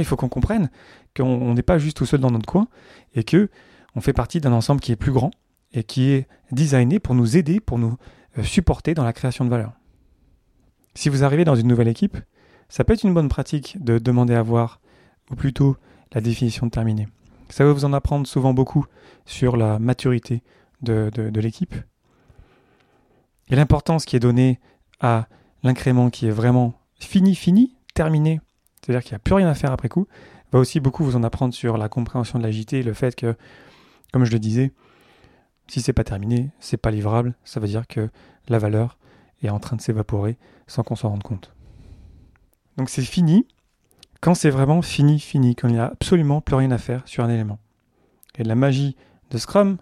Il 0.00 0.04
faut 0.04 0.16
qu'on 0.16 0.28
comprenne 0.28 0.70
qu'on 1.16 1.54
n'est 1.54 1.62
pas 1.62 1.78
juste 1.78 1.96
tout 1.96 2.06
seul 2.06 2.20
dans 2.20 2.30
notre 2.30 2.46
coin 2.46 2.68
et 3.14 3.24
que 3.24 3.50
on 3.94 4.00
fait 4.00 4.12
partie 4.12 4.40
d'un 4.40 4.52
ensemble 4.52 4.80
qui 4.80 4.92
est 4.92 4.96
plus 4.96 5.12
grand 5.12 5.30
et 5.72 5.84
qui 5.84 6.10
est 6.10 6.26
designé 6.50 6.98
pour 6.98 7.14
nous 7.14 7.36
aider, 7.36 7.60
pour 7.60 7.78
nous 7.78 7.96
euh, 8.38 8.42
supporter 8.42 8.94
dans 8.94 9.04
la 9.04 9.12
création 9.12 9.44
de 9.44 9.50
valeur. 9.50 9.72
Si 10.94 11.08
vous 11.08 11.24
arrivez 11.24 11.44
dans 11.44 11.54
une 11.54 11.68
nouvelle 11.68 11.88
équipe, 11.88 12.18
ça 12.68 12.84
peut 12.84 12.94
être 12.94 13.04
une 13.04 13.14
bonne 13.14 13.28
pratique 13.28 13.82
de 13.82 13.98
demander 13.98 14.34
à 14.34 14.42
voir, 14.42 14.80
ou 15.30 15.36
plutôt 15.36 15.76
la 16.12 16.20
définition 16.20 16.66
de 16.66 16.70
terminer. 16.70 17.08
Ça 17.50 17.64
va 17.64 17.72
vous 17.72 17.84
en 17.84 17.92
apprendre 17.92 18.26
souvent 18.26 18.54
beaucoup 18.54 18.86
sur 19.26 19.56
la 19.56 19.78
maturité 19.78 20.42
de 20.82 21.40
l'équipe 21.40 21.74
et 23.52 23.56
l'importance 23.56 24.04
qui 24.04 24.16
est 24.16 24.20
donnée 24.20 24.60
à 25.00 25.28
l'incrément 25.62 26.10
qui 26.10 26.26
est 26.26 26.30
vraiment 26.30 26.74
fini, 26.98 27.34
fini, 27.34 27.76
terminé, 27.94 28.40
c'est-à-dire 28.82 29.02
qu'il 29.02 29.12
n'y 29.12 29.16
a 29.16 29.20
plus 29.20 29.34
rien 29.34 29.48
à 29.48 29.54
faire 29.54 29.72
après 29.72 29.88
coup, 29.88 30.06
va 30.52 30.58
aussi 30.58 30.80
beaucoup 30.80 31.04
vous 31.04 31.16
en 31.16 31.22
apprendre 31.22 31.54
sur 31.54 31.78
la 31.78 31.88
compréhension 31.88 32.38
de 32.38 32.44
l'agité 32.44 32.80
et 32.80 32.82
le 32.82 32.92
fait 32.92 33.14
que 33.14 33.36
comme 34.12 34.24
je 34.24 34.32
le 34.32 34.38
disais, 34.38 34.72
si 35.68 35.80
c'est 35.80 35.92
pas 35.92 36.04
terminé, 36.04 36.50
c'est 36.60 36.76
pas 36.76 36.90
livrable, 36.90 37.34
ça 37.44 37.60
veut 37.60 37.68
dire 37.68 37.86
que 37.86 38.10
la 38.48 38.58
valeur 38.58 38.98
est 39.42 39.48
en 39.48 39.58
train 39.58 39.76
de 39.76 39.80
s'évaporer 39.80 40.36
sans 40.66 40.82
qu'on 40.82 40.96
s'en 40.96 41.08
rende 41.08 41.22
compte. 41.22 41.54
Donc 42.76 42.90
c'est 42.90 43.02
fini 43.02 43.46
quand 44.20 44.34
c'est 44.34 44.50
vraiment 44.50 44.82
fini, 44.82 45.18
fini, 45.18 45.56
quand 45.56 45.68
il 45.68 45.74
n'y 45.74 45.80
a 45.80 45.86
absolument 45.86 46.40
plus 46.40 46.54
rien 46.54 46.70
à 46.70 46.78
faire 46.78 47.02
sur 47.06 47.24
un 47.24 47.28
élément. 47.28 47.58
Et 48.36 48.44
la 48.44 48.54
magie 48.54 48.96
de 49.30 49.38
Scrum, 49.38 49.78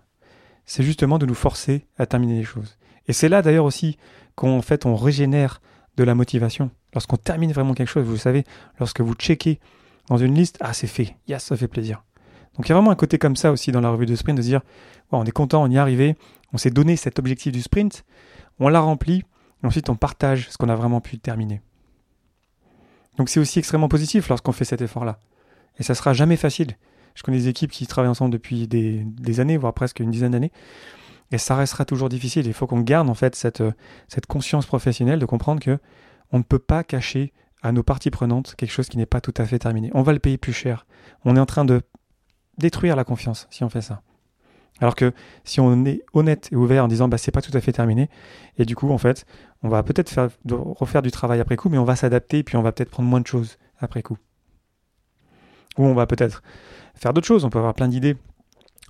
c'est 0.64 0.82
justement 0.82 1.18
de 1.18 1.26
nous 1.26 1.34
forcer 1.34 1.84
à 1.98 2.06
terminer 2.06 2.38
les 2.38 2.44
choses. 2.44 2.78
Et 3.06 3.12
c'est 3.12 3.28
là 3.28 3.42
d'ailleurs 3.42 3.64
aussi 3.64 3.98
qu'en 4.36 4.62
fait 4.62 4.86
on 4.86 4.96
régénère 4.96 5.60
de 5.96 6.04
la 6.04 6.14
motivation. 6.14 6.70
Lorsqu'on 6.92 7.16
termine 7.16 7.52
vraiment 7.52 7.74
quelque 7.74 7.88
chose, 7.88 8.04
vous 8.04 8.16
savez, 8.16 8.44
lorsque 8.78 9.00
vous 9.00 9.14
checkez 9.14 9.60
dans 10.08 10.18
une 10.18 10.34
liste, 10.34 10.58
ah 10.60 10.72
c'est 10.72 10.86
fait, 10.86 11.16
yes, 11.28 11.44
ça 11.44 11.56
fait 11.56 11.68
plaisir. 11.68 12.02
Donc 12.56 12.66
il 12.66 12.70
y 12.70 12.72
a 12.72 12.74
vraiment 12.74 12.90
un 12.90 12.96
côté 12.96 13.18
comme 13.18 13.36
ça 13.36 13.52
aussi 13.52 13.70
dans 13.70 13.80
la 13.80 13.90
revue 13.90 14.06
de 14.06 14.16
sprint 14.16 14.36
de 14.36 14.42
dire 14.42 14.60
on 15.12 15.24
est 15.24 15.30
content, 15.30 15.62
on 15.62 15.70
y 15.70 15.76
est 15.76 15.78
arrivé, 15.78 16.16
on 16.52 16.58
s'est 16.58 16.70
donné 16.70 16.96
cet 16.96 17.18
objectif 17.18 17.52
du 17.52 17.62
sprint, 17.62 18.04
on 18.58 18.68
l'a 18.68 18.80
rempli, 18.80 19.24
et 19.62 19.66
ensuite 19.66 19.88
on 19.88 19.96
partage 19.96 20.48
ce 20.50 20.58
qu'on 20.58 20.68
a 20.68 20.76
vraiment 20.76 21.00
pu 21.00 21.18
terminer. 21.18 21.60
Donc 23.16 23.28
c'est 23.28 23.40
aussi 23.40 23.58
extrêmement 23.58 23.88
positif 23.88 24.28
lorsqu'on 24.28 24.52
fait 24.52 24.64
cet 24.64 24.82
effort-là. 24.82 25.20
Et 25.78 25.82
ça 25.82 25.94
sera 25.94 26.12
jamais 26.12 26.36
facile. 26.36 26.76
Je 27.14 27.22
connais 27.22 27.38
des 27.38 27.48
équipes 27.48 27.70
qui 27.70 27.86
travaillent 27.86 28.10
ensemble 28.10 28.32
depuis 28.32 28.68
des, 28.68 29.04
des 29.04 29.40
années, 29.40 29.56
voire 29.56 29.74
presque 29.74 30.00
une 30.00 30.10
dizaine 30.10 30.32
d'années. 30.32 30.52
Et 31.32 31.38
ça 31.38 31.54
restera 31.54 31.84
toujours 31.84 32.08
difficile. 32.08 32.46
Il 32.46 32.52
faut 32.52 32.66
qu'on 32.66 32.80
garde 32.80 33.08
en 33.08 33.14
fait 33.14 33.34
cette, 33.36 33.62
cette 34.08 34.26
conscience 34.26 34.66
professionnelle 34.66 35.18
de 35.18 35.26
comprendre 35.26 35.60
que 35.60 35.78
on 36.32 36.38
ne 36.38 36.42
peut 36.42 36.58
pas 36.58 36.84
cacher 36.84 37.32
à 37.62 37.72
nos 37.72 37.82
parties 37.82 38.10
prenantes 38.10 38.54
quelque 38.56 38.70
chose 38.70 38.88
qui 38.88 38.96
n'est 38.96 39.06
pas 39.06 39.20
tout 39.20 39.34
à 39.36 39.44
fait 39.44 39.58
terminé. 39.58 39.90
On 39.94 40.02
va 40.02 40.12
le 40.12 40.18
payer 40.18 40.38
plus 40.38 40.52
cher. 40.52 40.86
On 41.24 41.36
est 41.36 41.40
en 41.40 41.46
train 41.46 41.64
de 41.64 41.82
détruire 42.58 42.96
la 42.96 43.04
confiance 43.04 43.46
si 43.50 43.64
on 43.64 43.68
fait 43.68 43.82
ça. 43.82 44.02
Alors 44.80 44.94
que 44.94 45.12
si 45.44 45.60
on 45.60 45.84
est 45.84 46.02
honnête 46.14 46.48
et 46.52 46.56
ouvert 46.56 46.84
en 46.84 46.88
disant 46.88 47.08
bah 47.08 47.18
c'est 47.18 47.32
pas 47.32 47.42
tout 47.42 47.54
à 47.54 47.60
fait 47.60 47.72
terminé, 47.72 48.08
et 48.56 48.64
du 48.64 48.74
coup 48.74 48.90
en 48.90 48.98
fait 48.98 49.26
on 49.62 49.68
va 49.68 49.82
peut-être 49.82 50.08
faire, 50.08 50.30
refaire 50.48 51.02
du 51.02 51.10
travail 51.10 51.40
après 51.40 51.56
coup, 51.56 51.68
mais 51.68 51.76
on 51.76 51.84
va 51.84 51.96
s'adapter 51.96 52.38
et 52.38 52.42
puis 52.42 52.56
on 52.56 52.62
va 52.62 52.72
peut-être 52.72 52.90
prendre 52.90 53.08
moins 53.08 53.20
de 53.20 53.26
choses 53.26 53.58
après 53.78 54.02
coup. 54.02 54.16
Ou 55.76 55.84
on 55.84 55.94
va 55.94 56.06
peut-être 56.06 56.42
faire 56.94 57.12
d'autres 57.12 57.26
choses, 57.26 57.44
on 57.44 57.50
peut 57.50 57.58
avoir 57.58 57.74
plein 57.74 57.88
d'idées 57.88 58.16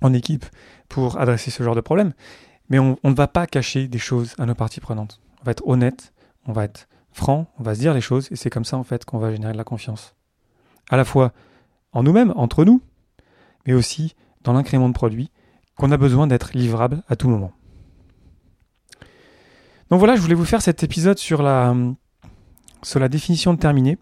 en 0.01 0.13
équipe 0.13 0.45
pour 0.87 1.19
adresser 1.19 1.51
ce 1.51 1.61
genre 1.61 1.75
de 1.75 1.81
problème, 1.81 2.13
mais 2.69 2.79
on, 2.79 2.97
on 3.03 3.09
ne 3.09 3.15
va 3.15 3.27
pas 3.27 3.45
cacher 3.45 3.87
des 3.87 3.99
choses 3.99 4.33
à 4.39 4.45
nos 4.45 4.55
parties 4.55 4.79
prenantes. 4.79 5.19
On 5.41 5.45
va 5.45 5.51
être 5.51 5.67
honnête, 5.67 6.13
on 6.45 6.53
va 6.53 6.63
être 6.63 6.87
franc, 7.13 7.51
on 7.59 7.63
va 7.63 7.75
se 7.75 7.79
dire 7.79 7.93
les 7.93 8.01
choses, 8.01 8.27
et 8.31 8.35
c'est 8.35 8.49
comme 8.49 8.65
ça 8.65 8.77
en 8.77 8.83
fait 8.83 9.05
qu'on 9.05 9.19
va 9.19 9.31
générer 9.31 9.53
de 9.53 9.57
la 9.57 9.63
confiance. 9.63 10.15
À 10.89 10.97
la 10.97 11.05
fois 11.05 11.31
en 11.93 12.03
nous-mêmes, 12.03 12.33
entre 12.35 12.65
nous, 12.65 12.81
mais 13.65 13.73
aussi 13.73 14.15
dans 14.43 14.53
l'incrément 14.53 14.89
de 14.89 14.93
produits, 14.93 15.29
qu'on 15.75 15.91
a 15.91 15.97
besoin 15.97 16.27
d'être 16.27 16.53
livrable 16.53 17.03
à 17.07 17.15
tout 17.15 17.29
moment. 17.29 17.51
Donc 19.89 19.99
voilà, 19.99 20.15
je 20.15 20.21
voulais 20.21 20.35
vous 20.35 20.45
faire 20.45 20.61
cet 20.61 20.83
épisode 20.83 21.17
sur 21.17 21.43
la, 21.43 21.75
définition 23.09 23.53
de 23.53 23.59
terminé. 23.59 23.97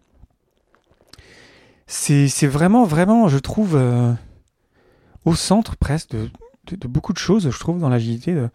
C'est 1.87 2.47
vraiment, 2.47 2.83
vraiment, 2.85 3.27
je 3.27 3.39
trouve, 3.39 3.75
euh, 3.75 4.13
au 5.25 5.33
centre 5.33 5.75
presque 5.77 6.11
de, 6.11 6.87
beaucoup 6.87 7.13
de 7.13 7.17
choses, 7.17 7.49
je 7.49 7.59
trouve, 7.59 7.79
dans 7.79 7.89
l'agilité. 7.89 8.35
De 8.35 8.49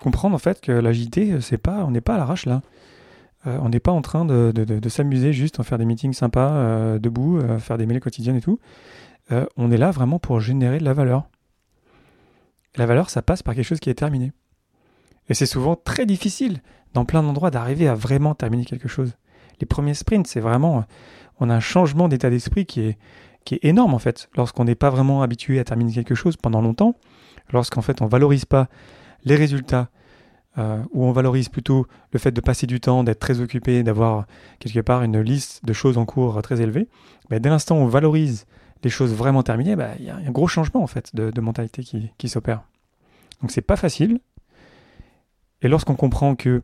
comprendre 0.00 0.34
en 0.34 0.38
fait 0.38 0.60
que 0.60 0.72
l'agilité, 0.72 1.40
c'est 1.40 1.58
pas, 1.58 1.84
on 1.84 1.92
n'est 1.92 2.00
pas 2.00 2.16
à 2.16 2.18
l'arrache 2.18 2.46
là. 2.46 2.62
Euh, 3.46 3.58
on 3.60 3.68
n'est 3.68 3.80
pas 3.80 3.92
en 3.92 4.02
train 4.02 4.24
de, 4.24 4.52
de 4.52 4.88
s'amuser 4.88 5.32
juste 5.32 5.58
en 5.60 5.62
faire 5.62 5.78
des 5.78 5.84
meetings 5.84 6.12
sympas, 6.12 6.52
euh, 6.52 6.98
debout, 6.98 7.40
faire 7.58 7.78
des 7.78 7.86
mails 7.86 8.00
quotidiennes 8.00 8.36
et 8.36 8.40
tout. 8.40 8.58
on 9.56 9.70
est 9.70 9.76
là 9.76 9.90
vraiment 9.90 10.18
pour 10.18 10.40
générer 10.40 10.78
de 10.78 10.84
la 10.84 10.92
valeur. 10.92 11.28
la 12.76 12.86
valeur, 12.86 13.10
ça 13.10 13.22
passe 13.22 13.42
par 13.42 13.54
quelque 13.54 13.64
chose 13.64 13.80
qui 13.80 13.90
est 13.90 13.94
terminé. 13.94 14.32
Et 15.28 15.34
c'est 15.34 15.46
souvent 15.46 15.76
très 15.76 16.06
difficile 16.06 16.60
dans 16.94 17.04
plein 17.04 17.22
d'endroits 17.22 17.50
d'arriver 17.50 17.88
à 17.88 17.94
vraiment 17.94 18.34
terminer 18.34 18.64
quelque 18.64 18.88
chose. 18.88 19.16
Les 19.60 19.66
premiers 19.66 19.94
sprints, 19.94 20.26
c'est 20.26 20.40
vraiment, 20.40 20.84
on 21.38 21.48
a 21.48 21.54
un 21.54 21.60
changement 21.60 22.08
d'état 22.08 22.30
d'esprit 22.30 22.66
qui 22.66 22.80
est, 22.80 22.98
qui 23.44 23.54
est 23.54 23.64
énorme 23.64 23.94
en 23.94 23.98
fait. 23.98 24.28
Lorsqu'on 24.36 24.64
n'est 24.64 24.74
pas 24.74 24.90
vraiment 24.90 25.22
habitué 25.22 25.58
à 25.58 25.64
terminer 25.64 25.92
quelque 25.92 26.14
chose 26.14 26.36
pendant 26.36 26.60
longtemps, 26.60 26.96
lorsqu'en 27.52 27.82
fait 27.82 28.02
on 28.02 28.06
valorise 28.06 28.44
pas 28.44 28.68
les 29.24 29.36
résultats, 29.36 29.88
euh, 30.58 30.82
ou 30.92 31.04
on 31.04 31.12
valorise 31.12 31.48
plutôt 31.48 31.86
le 32.12 32.18
fait 32.18 32.30
de 32.30 32.40
passer 32.40 32.66
du 32.66 32.80
temps, 32.80 33.04
d'être 33.04 33.20
très 33.20 33.40
occupé, 33.40 33.82
d'avoir 33.82 34.26
quelque 34.58 34.80
part 34.80 35.02
une 35.02 35.20
liste 35.20 35.64
de 35.64 35.72
choses 35.72 35.98
en 35.98 36.04
cours 36.04 36.40
très 36.42 36.60
élevée, 36.60 36.88
dès 37.30 37.48
l'instant 37.48 37.76
où 37.76 37.80
on 37.80 37.86
valorise 37.86 38.46
les 38.84 38.90
choses 38.90 39.14
vraiment 39.14 39.42
terminées, 39.42 39.76
bah, 39.76 39.90
il 39.98 40.04
y 40.04 40.10
a 40.10 40.16
un 40.16 40.30
gros 40.30 40.48
changement 40.48 40.82
en 40.82 40.86
fait 40.86 41.14
de, 41.14 41.40
mentalité 41.40 41.82
qui, 41.82 42.10
qui 42.18 42.28
s'opère. 42.28 42.62
Donc 43.40 43.50
c'est 43.50 43.62
pas 43.62 43.76
facile, 43.76 44.20
et 45.62 45.68
lorsqu'on 45.68 45.94
comprend 45.94 46.34
que 46.34 46.62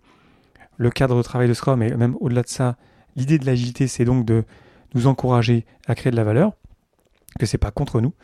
le 0.76 0.90
cadre 0.90 1.16
de 1.16 1.22
travail 1.22 1.48
de 1.48 1.54
Scrum, 1.54 1.82
et 1.82 1.94
même 1.96 2.16
au-delà 2.20 2.42
de 2.42 2.48
ça, 2.48 2.76
l'idée 3.16 3.38
de 3.38 3.46
l'agilité, 3.46 3.86
c'est 3.86 4.04
donc 4.04 4.24
de 4.24 4.44
nous 4.94 5.06
encourager 5.06 5.64
à 5.86 5.94
créer 5.94 6.10
de 6.10 6.16
la 6.16 6.24
valeur, 6.24 6.52
que 7.38 7.46
c'est 7.46 7.58
pas 7.58 7.70
contre 7.70 8.00
nous, 8.00 8.14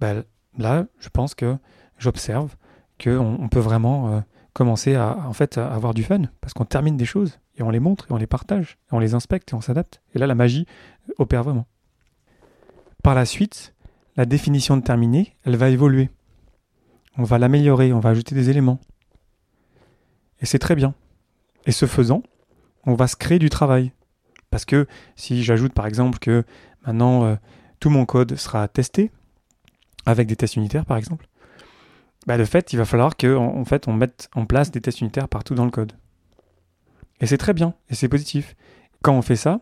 bah, 0.00 0.14
là, 0.58 0.86
je 0.98 1.08
pense 1.08 1.34
que 1.34 1.56
j'observe 1.98 2.56
qu'on 3.02 3.38
on 3.40 3.48
peut 3.48 3.60
vraiment 3.60 4.12
euh, 4.12 4.20
commencer 4.52 4.94
à, 4.94 5.16
en 5.26 5.32
fait, 5.32 5.58
avoir 5.58 5.94
du 5.94 6.02
fun, 6.02 6.22
parce 6.40 6.52
qu'on 6.52 6.64
termine 6.64 6.96
des 6.96 7.04
choses, 7.04 7.38
et 7.56 7.62
on 7.62 7.70
les 7.70 7.80
montre, 7.80 8.06
et 8.10 8.12
on 8.12 8.16
les 8.16 8.26
partage, 8.26 8.78
et 8.90 8.94
on 8.94 8.98
les 8.98 9.14
inspecte, 9.14 9.52
et 9.52 9.54
on 9.54 9.60
s'adapte. 9.60 10.02
Et 10.14 10.18
là, 10.18 10.26
la 10.26 10.34
magie 10.34 10.66
opère 11.18 11.42
vraiment. 11.42 11.66
Par 13.02 13.14
la 13.14 13.24
suite, 13.24 13.74
la 14.16 14.26
définition 14.26 14.76
de 14.76 14.82
terminé, 14.82 15.36
elle 15.44 15.56
va 15.56 15.70
évoluer. 15.70 16.10
On 17.16 17.24
va 17.24 17.38
l'améliorer, 17.38 17.92
on 17.92 18.00
va 18.00 18.10
ajouter 18.10 18.34
des 18.34 18.50
éléments. 18.50 18.80
Et 20.40 20.46
c'est 20.46 20.58
très 20.58 20.74
bien. 20.74 20.94
Et 21.66 21.72
ce 21.72 21.86
faisant, 21.86 22.22
on 22.84 22.94
va 22.94 23.06
se 23.06 23.16
créer 23.16 23.38
du 23.38 23.50
travail. 23.50 23.92
Parce 24.50 24.64
que 24.64 24.86
si 25.16 25.42
j'ajoute 25.42 25.72
par 25.72 25.86
exemple 25.86 26.18
que 26.18 26.44
maintenant 26.86 27.24
euh, 27.24 27.36
tout 27.80 27.90
mon 27.90 28.04
code 28.04 28.36
sera 28.36 28.68
testé, 28.68 29.10
avec 30.04 30.26
des 30.26 30.36
tests 30.36 30.56
unitaires 30.56 30.84
par 30.84 30.96
exemple, 30.96 31.28
bah 32.26 32.38
de 32.38 32.44
fait, 32.44 32.72
il 32.72 32.76
va 32.76 32.84
falloir 32.84 33.16
qu'en 33.16 33.64
fait, 33.64 33.88
on 33.88 33.92
mette 33.92 34.28
en 34.34 34.46
place 34.46 34.70
des 34.70 34.80
tests 34.80 35.00
unitaires 35.00 35.28
partout 35.28 35.54
dans 35.54 35.64
le 35.64 35.70
code. 35.70 35.92
Et 37.20 37.26
c'est 37.26 37.38
très 37.38 37.52
bien, 37.52 37.74
et 37.88 37.94
c'est 37.94 38.08
positif. 38.08 38.56
Quand 39.02 39.14
on 39.14 39.22
fait 39.22 39.36
ça, 39.36 39.60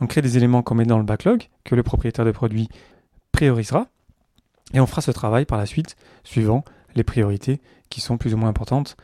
on 0.00 0.06
crée 0.06 0.22
des 0.22 0.36
éléments 0.36 0.62
qu'on 0.62 0.74
met 0.74 0.84
dans 0.84 0.98
le 0.98 1.04
backlog, 1.04 1.48
que 1.64 1.74
le 1.74 1.82
propriétaire 1.82 2.24
de 2.24 2.30
produit 2.30 2.68
priorisera, 3.32 3.88
et 4.74 4.80
on 4.80 4.86
fera 4.86 5.00
ce 5.00 5.10
travail 5.10 5.44
par 5.44 5.58
la 5.58 5.66
suite, 5.66 5.96
suivant 6.24 6.64
les 6.94 7.04
priorités 7.04 7.60
qui 7.90 8.00
sont 8.00 8.18
plus 8.18 8.34
ou 8.34 8.36
moins 8.36 8.48
importantes 8.48 8.96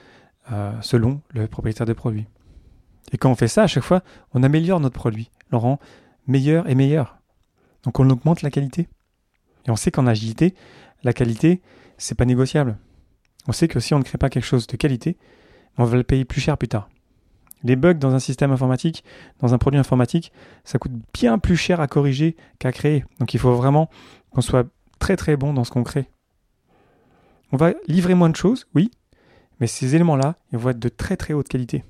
euh, 0.50 0.72
selon 0.80 1.20
le 1.30 1.46
propriétaire 1.46 1.86
de 1.86 1.92
produit. 1.92 2.26
Et 3.12 3.18
quand 3.18 3.30
on 3.30 3.34
fait 3.36 3.48
ça, 3.48 3.62
à 3.62 3.66
chaque 3.66 3.84
fois, 3.84 4.02
on 4.32 4.42
améliore 4.42 4.80
notre 4.80 4.94
produit, 4.94 5.30
le 5.50 5.58
rend 5.58 5.78
meilleur 6.26 6.68
et 6.68 6.74
meilleur. 6.74 7.18
Donc 7.84 8.00
on 8.00 8.08
augmente 8.10 8.42
la 8.42 8.50
qualité. 8.50 8.88
Et 9.66 9.70
on 9.70 9.76
sait 9.76 9.90
qu'en 9.90 10.06
agilité, 10.06 10.54
la 11.04 11.12
qualité, 11.12 11.62
c'est 11.98 12.16
pas 12.16 12.24
négociable. 12.24 12.76
On 13.48 13.52
sait 13.52 13.68
que 13.68 13.80
si 13.80 13.94
on 13.94 13.98
ne 13.98 14.04
crée 14.04 14.18
pas 14.18 14.30
quelque 14.30 14.44
chose 14.44 14.66
de 14.66 14.76
qualité, 14.76 15.16
on 15.78 15.84
va 15.84 15.96
le 15.96 16.04
payer 16.04 16.24
plus 16.24 16.40
cher 16.40 16.56
plus 16.58 16.68
tard. 16.68 16.88
Les 17.64 17.76
bugs 17.76 17.94
dans 17.94 18.14
un 18.14 18.18
système 18.18 18.50
informatique, 18.50 19.04
dans 19.40 19.54
un 19.54 19.58
produit 19.58 19.78
informatique, 19.78 20.32
ça 20.64 20.78
coûte 20.78 20.92
bien 21.14 21.38
plus 21.38 21.56
cher 21.56 21.80
à 21.80 21.86
corriger 21.86 22.36
qu'à 22.58 22.72
créer. 22.72 23.04
Donc 23.20 23.34
il 23.34 23.40
faut 23.40 23.54
vraiment 23.54 23.88
qu'on 24.30 24.40
soit 24.40 24.66
très 24.98 25.16
très 25.16 25.36
bon 25.36 25.52
dans 25.52 25.64
ce 25.64 25.70
qu'on 25.70 25.84
crée. 25.84 26.08
On 27.52 27.56
va 27.56 27.72
livrer 27.86 28.14
moins 28.14 28.30
de 28.30 28.36
choses, 28.36 28.66
oui, 28.74 28.90
mais 29.60 29.66
ces 29.66 29.94
éléments-là, 29.94 30.36
ils 30.52 30.58
vont 30.58 30.70
être 30.70 30.78
de 30.78 30.88
très 30.88 31.16
très 31.16 31.34
haute 31.34 31.48
qualité. 31.48 31.84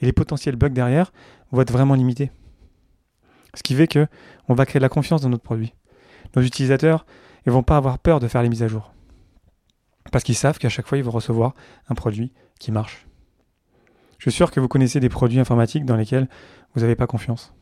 Et 0.00 0.06
les 0.06 0.12
potentiels 0.12 0.56
bugs 0.56 0.70
derrière 0.70 1.12
vont 1.52 1.62
être 1.62 1.72
vraiment 1.72 1.94
limités. 1.94 2.32
Ce 3.54 3.62
qui 3.62 3.74
fait 3.74 3.88
que 3.88 4.06
on 4.48 4.54
va 4.54 4.66
créer 4.66 4.80
de 4.80 4.84
la 4.84 4.88
confiance 4.88 5.20
dans 5.20 5.28
notre 5.28 5.42
produit. 5.42 5.74
Nos 6.34 6.42
utilisateurs 6.42 7.06
ne 7.46 7.52
vont 7.52 7.62
pas 7.62 7.76
avoir 7.76 7.98
peur 7.98 8.20
de 8.20 8.28
faire 8.28 8.42
les 8.42 8.48
mises 8.48 8.62
à 8.62 8.68
jour. 8.68 8.92
Parce 10.10 10.24
qu'ils 10.24 10.36
savent 10.36 10.58
qu'à 10.58 10.68
chaque 10.68 10.86
fois, 10.86 10.98
ils 10.98 11.04
vont 11.04 11.10
recevoir 11.10 11.54
un 11.88 11.94
produit 11.94 12.32
qui 12.58 12.72
marche. 12.72 13.06
Je 14.18 14.24
suis 14.30 14.36
sûr 14.36 14.50
que 14.50 14.60
vous 14.60 14.68
connaissez 14.68 15.00
des 15.00 15.08
produits 15.08 15.40
informatiques 15.40 15.84
dans 15.84 15.96
lesquels 15.96 16.28
vous 16.74 16.82
n'avez 16.82 16.96
pas 16.96 17.06
confiance. 17.06 17.54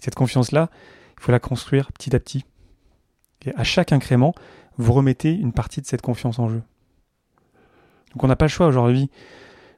Cette 0.00 0.14
confiance-là, 0.14 0.70
il 1.18 1.22
faut 1.22 1.32
la 1.32 1.40
construire 1.40 1.92
petit 1.92 2.14
à 2.14 2.20
petit. 2.20 2.44
Et 3.44 3.54
à 3.56 3.64
chaque 3.64 3.92
incrément, 3.92 4.34
vous 4.78 4.92
remettez 4.92 5.32
une 5.32 5.52
partie 5.52 5.80
de 5.80 5.86
cette 5.86 6.02
confiance 6.02 6.38
en 6.38 6.48
jeu. 6.48 6.62
Donc 8.12 8.24
on 8.24 8.28
n'a 8.28 8.36
pas 8.36 8.46
le 8.46 8.50
choix 8.50 8.66
aujourd'hui. 8.66 9.10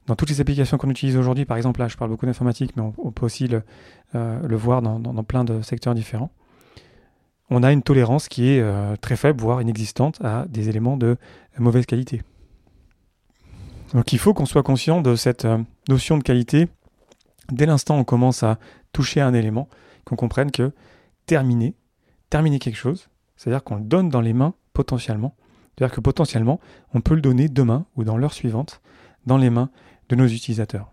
Dans 0.06 0.16
toutes 0.16 0.30
les 0.30 0.40
applications 0.40 0.78
qu'on 0.78 0.90
utilise 0.90 1.16
aujourd'hui, 1.16 1.44
par 1.44 1.56
exemple 1.56 1.80
là 1.80 1.88
je 1.88 1.96
parle 1.96 2.10
beaucoup 2.10 2.26
d'informatique, 2.26 2.72
mais 2.76 2.82
on, 2.82 3.12
peut 3.12 3.26
aussi 3.26 3.46
le, 3.46 3.62
euh, 4.14 4.40
voir 4.52 4.80
dans, 4.80 5.24
plein 5.24 5.44
de 5.44 5.60
secteurs 5.60 5.94
différents, 5.94 6.30
on 7.50 7.62
a 7.62 7.72
une 7.72 7.82
tolérance 7.82 8.28
qui 8.28 8.50
est 8.50 8.60
euh, 8.60 8.96
très 8.96 9.16
faible, 9.16 9.40
voire 9.40 9.62
inexistante, 9.62 10.20
à 10.22 10.46
des 10.48 10.68
éléments 10.68 10.96
de 10.96 11.16
mauvaise 11.58 11.86
qualité. 11.86 12.22
Donc 13.94 14.12
il 14.12 14.18
faut 14.18 14.34
qu'on 14.34 14.46
soit 14.46 14.62
conscient 14.62 15.00
de 15.00 15.16
cette 15.16 15.44
euh, 15.44 15.58
notion 15.88 16.18
de 16.18 16.22
qualité 16.22 16.68
dès 17.50 17.66
l'instant 17.66 17.96
où 17.96 18.00
on 18.00 18.04
commence 18.04 18.42
à 18.42 18.58
toucher 18.92 19.20
un 19.20 19.32
élément, 19.32 19.68
qu'on 20.04 20.16
comprenne 20.16 20.50
que 20.50 20.72
terminer, 21.26 21.74
terminer 22.30 22.58
quelque 22.58 22.76
chose, 22.76 23.08
c'est-à-dire 23.36 23.64
qu'on 23.64 23.76
le 23.76 23.84
donne 23.84 24.10
dans 24.10 24.20
les 24.20 24.34
mains 24.34 24.54
potentiellement 24.74 25.34
c'est-à-dire 25.78 25.94
que 25.94 26.00
potentiellement, 26.00 26.58
on 26.92 27.00
peut 27.00 27.14
le 27.14 27.20
donner 27.20 27.48
demain 27.48 27.86
ou 27.94 28.02
dans 28.02 28.16
l'heure 28.16 28.32
suivante 28.32 28.80
dans 29.26 29.36
les 29.36 29.48
mains 29.48 29.70
de 30.08 30.16
nos 30.16 30.26
utilisateurs. 30.26 30.92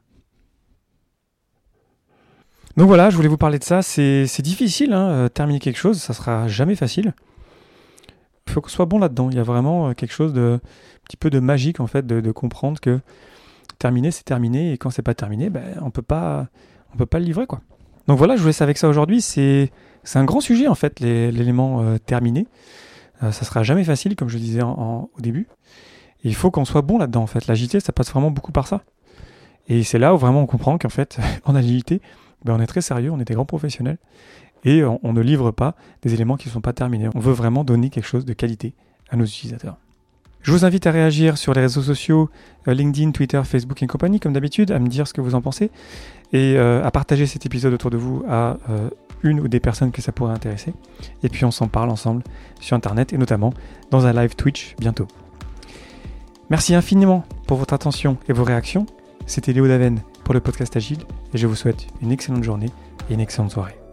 Donc 2.77 2.87
voilà, 2.87 3.09
je 3.09 3.15
voulais 3.15 3.27
vous 3.27 3.37
parler 3.37 3.59
de 3.59 3.63
ça. 3.63 3.81
C'est 3.81 4.41
difficile, 4.41 4.93
hein, 4.93 5.09
euh, 5.09 5.29
terminer 5.29 5.59
quelque 5.59 5.77
chose, 5.77 5.99
ça 6.01 6.13
sera 6.13 6.47
jamais 6.47 6.75
facile. 6.75 7.13
Il 8.47 8.53
faut 8.53 8.61
qu'on 8.61 8.69
soit 8.69 8.85
bon 8.85 8.99
là-dedans. 8.99 9.29
Il 9.29 9.37
y 9.37 9.39
a 9.39 9.43
vraiment 9.43 9.89
euh, 9.89 9.93
quelque 9.93 10.13
chose 10.13 10.33
de 10.33 10.59
petit 11.05 11.17
peu 11.17 11.29
de 11.29 11.39
magique 11.39 11.79
en 11.79 11.87
fait, 11.87 12.05
de, 12.05 12.31
comprendre 12.31 12.79
que 12.79 12.99
terminer 13.77 14.11
c'est 14.11 14.23
terminé 14.23 14.73
et 14.73 14.77
quand 14.77 14.89
c'est 14.89 15.01
pas 15.01 15.13
terminé, 15.13 15.49
ben, 15.49 15.63
on 15.81 15.91
peut 15.91 16.01
pas, 16.01 16.47
on 16.93 16.97
peut 16.97 17.05
pas 17.05 17.19
le 17.19 17.25
livrer 17.25 17.45
quoi. 17.45 17.61
Donc 18.07 18.17
voilà, 18.17 18.35
je 18.35 18.41
vous 18.41 18.47
laisse 18.47 18.61
avec 18.61 18.77
ça 18.77 18.87
aujourd'hui. 18.87 19.21
C'est 19.21 19.71
c'est 20.05 20.19
un 20.19 20.23
grand 20.23 20.39
sujet 20.39 20.67
en 20.67 20.75
fait, 20.75 20.99
l'élément 20.99 21.81
euh, 21.81 21.97
terminé. 21.97 22.47
Euh, 23.23 23.31
ça 23.31 23.43
sera 23.43 23.63
jamais 23.63 23.83
facile, 23.83 24.15
comme 24.15 24.29
je 24.29 24.37
disais 24.37 24.61
au 24.61 25.09
début. 25.19 25.47
Et 26.23 26.29
il 26.29 26.35
faut 26.35 26.51
qu'on 26.51 26.65
soit 26.65 26.81
bon 26.81 26.97
là-dedans, 26.97 27.23
en 27.23 27.27
fait. 27.27 27.47
L'agilité, 27.47 27.79
ça 27.79 27.91
passe 27.91 28.11
vraiment 28.11 28.31
beaucoup 28.31 28.51
par 28.51 28.67
ça. 28.67 28.81
Et 29.67 29.83
c'est 29.83 29.97
là 29.97 30.13
où 30.13 30.17
vraiment 30.17 30.41
on 30.41 30.45
comprend 30.45 30.77
qu'en 30.77 30.89
fait, 30.89 31.17
en 31.45 31.55
agilité, 31.55 32.01
ben, 32.45 32.55
on 32.55 32.61
est 32.61 32.67
très 32.67 32.81
sérieux, 32.81 33.11
on 33.11 33.19
est 33.19 33.25
des 33.25 33.33
grands 33.33 33.45
professionnels. 33.45 33.97
Et 34.63 34.83
on, 34.83 35.13
ne 35.13 35.21
livre 35.21 35.51
pas 35.51 35.75
des 36.01 36.15
éléments 36.15 36.37
qui 36.37 36.47
ne 36.47 36.53
sont 36.53 36.61
pas 36.61 36.73
terminés. 36.73 37.07
On 37.13 37.19
veut 37.19 37.33
vraiment 37.33 37.63
donner 37.63 37.91
quelque 37.91 38.07
chose 38.07 38.25
de 38.25 38.33
qualité 38.33 38.73
à 39.11 39.15
nos 39.15 39.25
utilisateurs. 39.25 39.77
Je 40.41 40.51
vous 40.51 40.65
invite 40.65 40.87
à 40.87 40.91
réagir 40.91 41.37
sur 41.37 41.53
les 41.53 41.61
réseaux 41.61 41.83
sociaux, 41.83 42.29
euh, 42.67 42.73
LinkedIn, 42.73 43.11
Twitter, 43.11 43.41
Facebook 43.43 43.81
et 43.83 43.87
compagnie, 43.87 44.19
comme 44.19 44.33
d'habitude, 44.33 44.71
à 44.71 44.79
me 44.79 44.87
dire 44.87 45.07
ce 45.07 45.13
que 45.13 45.21
vous 45.21 45.35
en 45.35 45.41
pensez 45.41 45.69
et 46.33 46.55
euh, 46.57 46.83
à 46.83 46.89
partager 46.89 47.27
cet 47.27 47.45
épisode 47.45 47.73
autour 47.73 47.91
de 47.91 47.97
vous 47.97 48.23
à 48.27 48.57
une 49.23 49.39
ou 49.39 49.47
des 49.47 49.59
personnes 49.59 49.91
que 49.91 50.01
ça 50.01 50.11
pourrait 50.11 50.33
intéresser. 50.33 50.73
Et 51.23 51.29
puis 51.29 51.45
on 51.45 51.51
s'en 51.51 51.67
parle 51.67 51.89
ensemble 51.89 52.23
sur 52.59 52.75
Internet 52.75 53.13
et 53.13 53.17
notamment 53.17 53.53
dans 53.91 54.05
un 54.05 54.13
live 54.13 54.35
Twitch 54.35 54.75
bientôt. 54.79 55.07
Merci 56.49 56.75
infiniment 56.75 57.23
pour 57.47 57.57
votre 57.57 57.73
attention 57.73 58.17
et 58.29 58.33
vos 58.33 58.43
réactions. 58.43 58.85
C'était 59.25 59.53
Léo 59.53 59.67
Daven 59.67 59.99
pour 60.25 60.33
le 60.33 60.41
podcast 60.41 60.75
Agile 60.75 61.05
et 61.33 61.37
je 61.37 61.47
vous 61.47 61.55
souhaite 61.55 61.87
une 62.01 62.11
excellente 62.11 62.43
journée 62.43 62.71
et 63.09 63.13
une 63.13 63.21
excellente 63.21 63.51
soirée. 63.51 63.84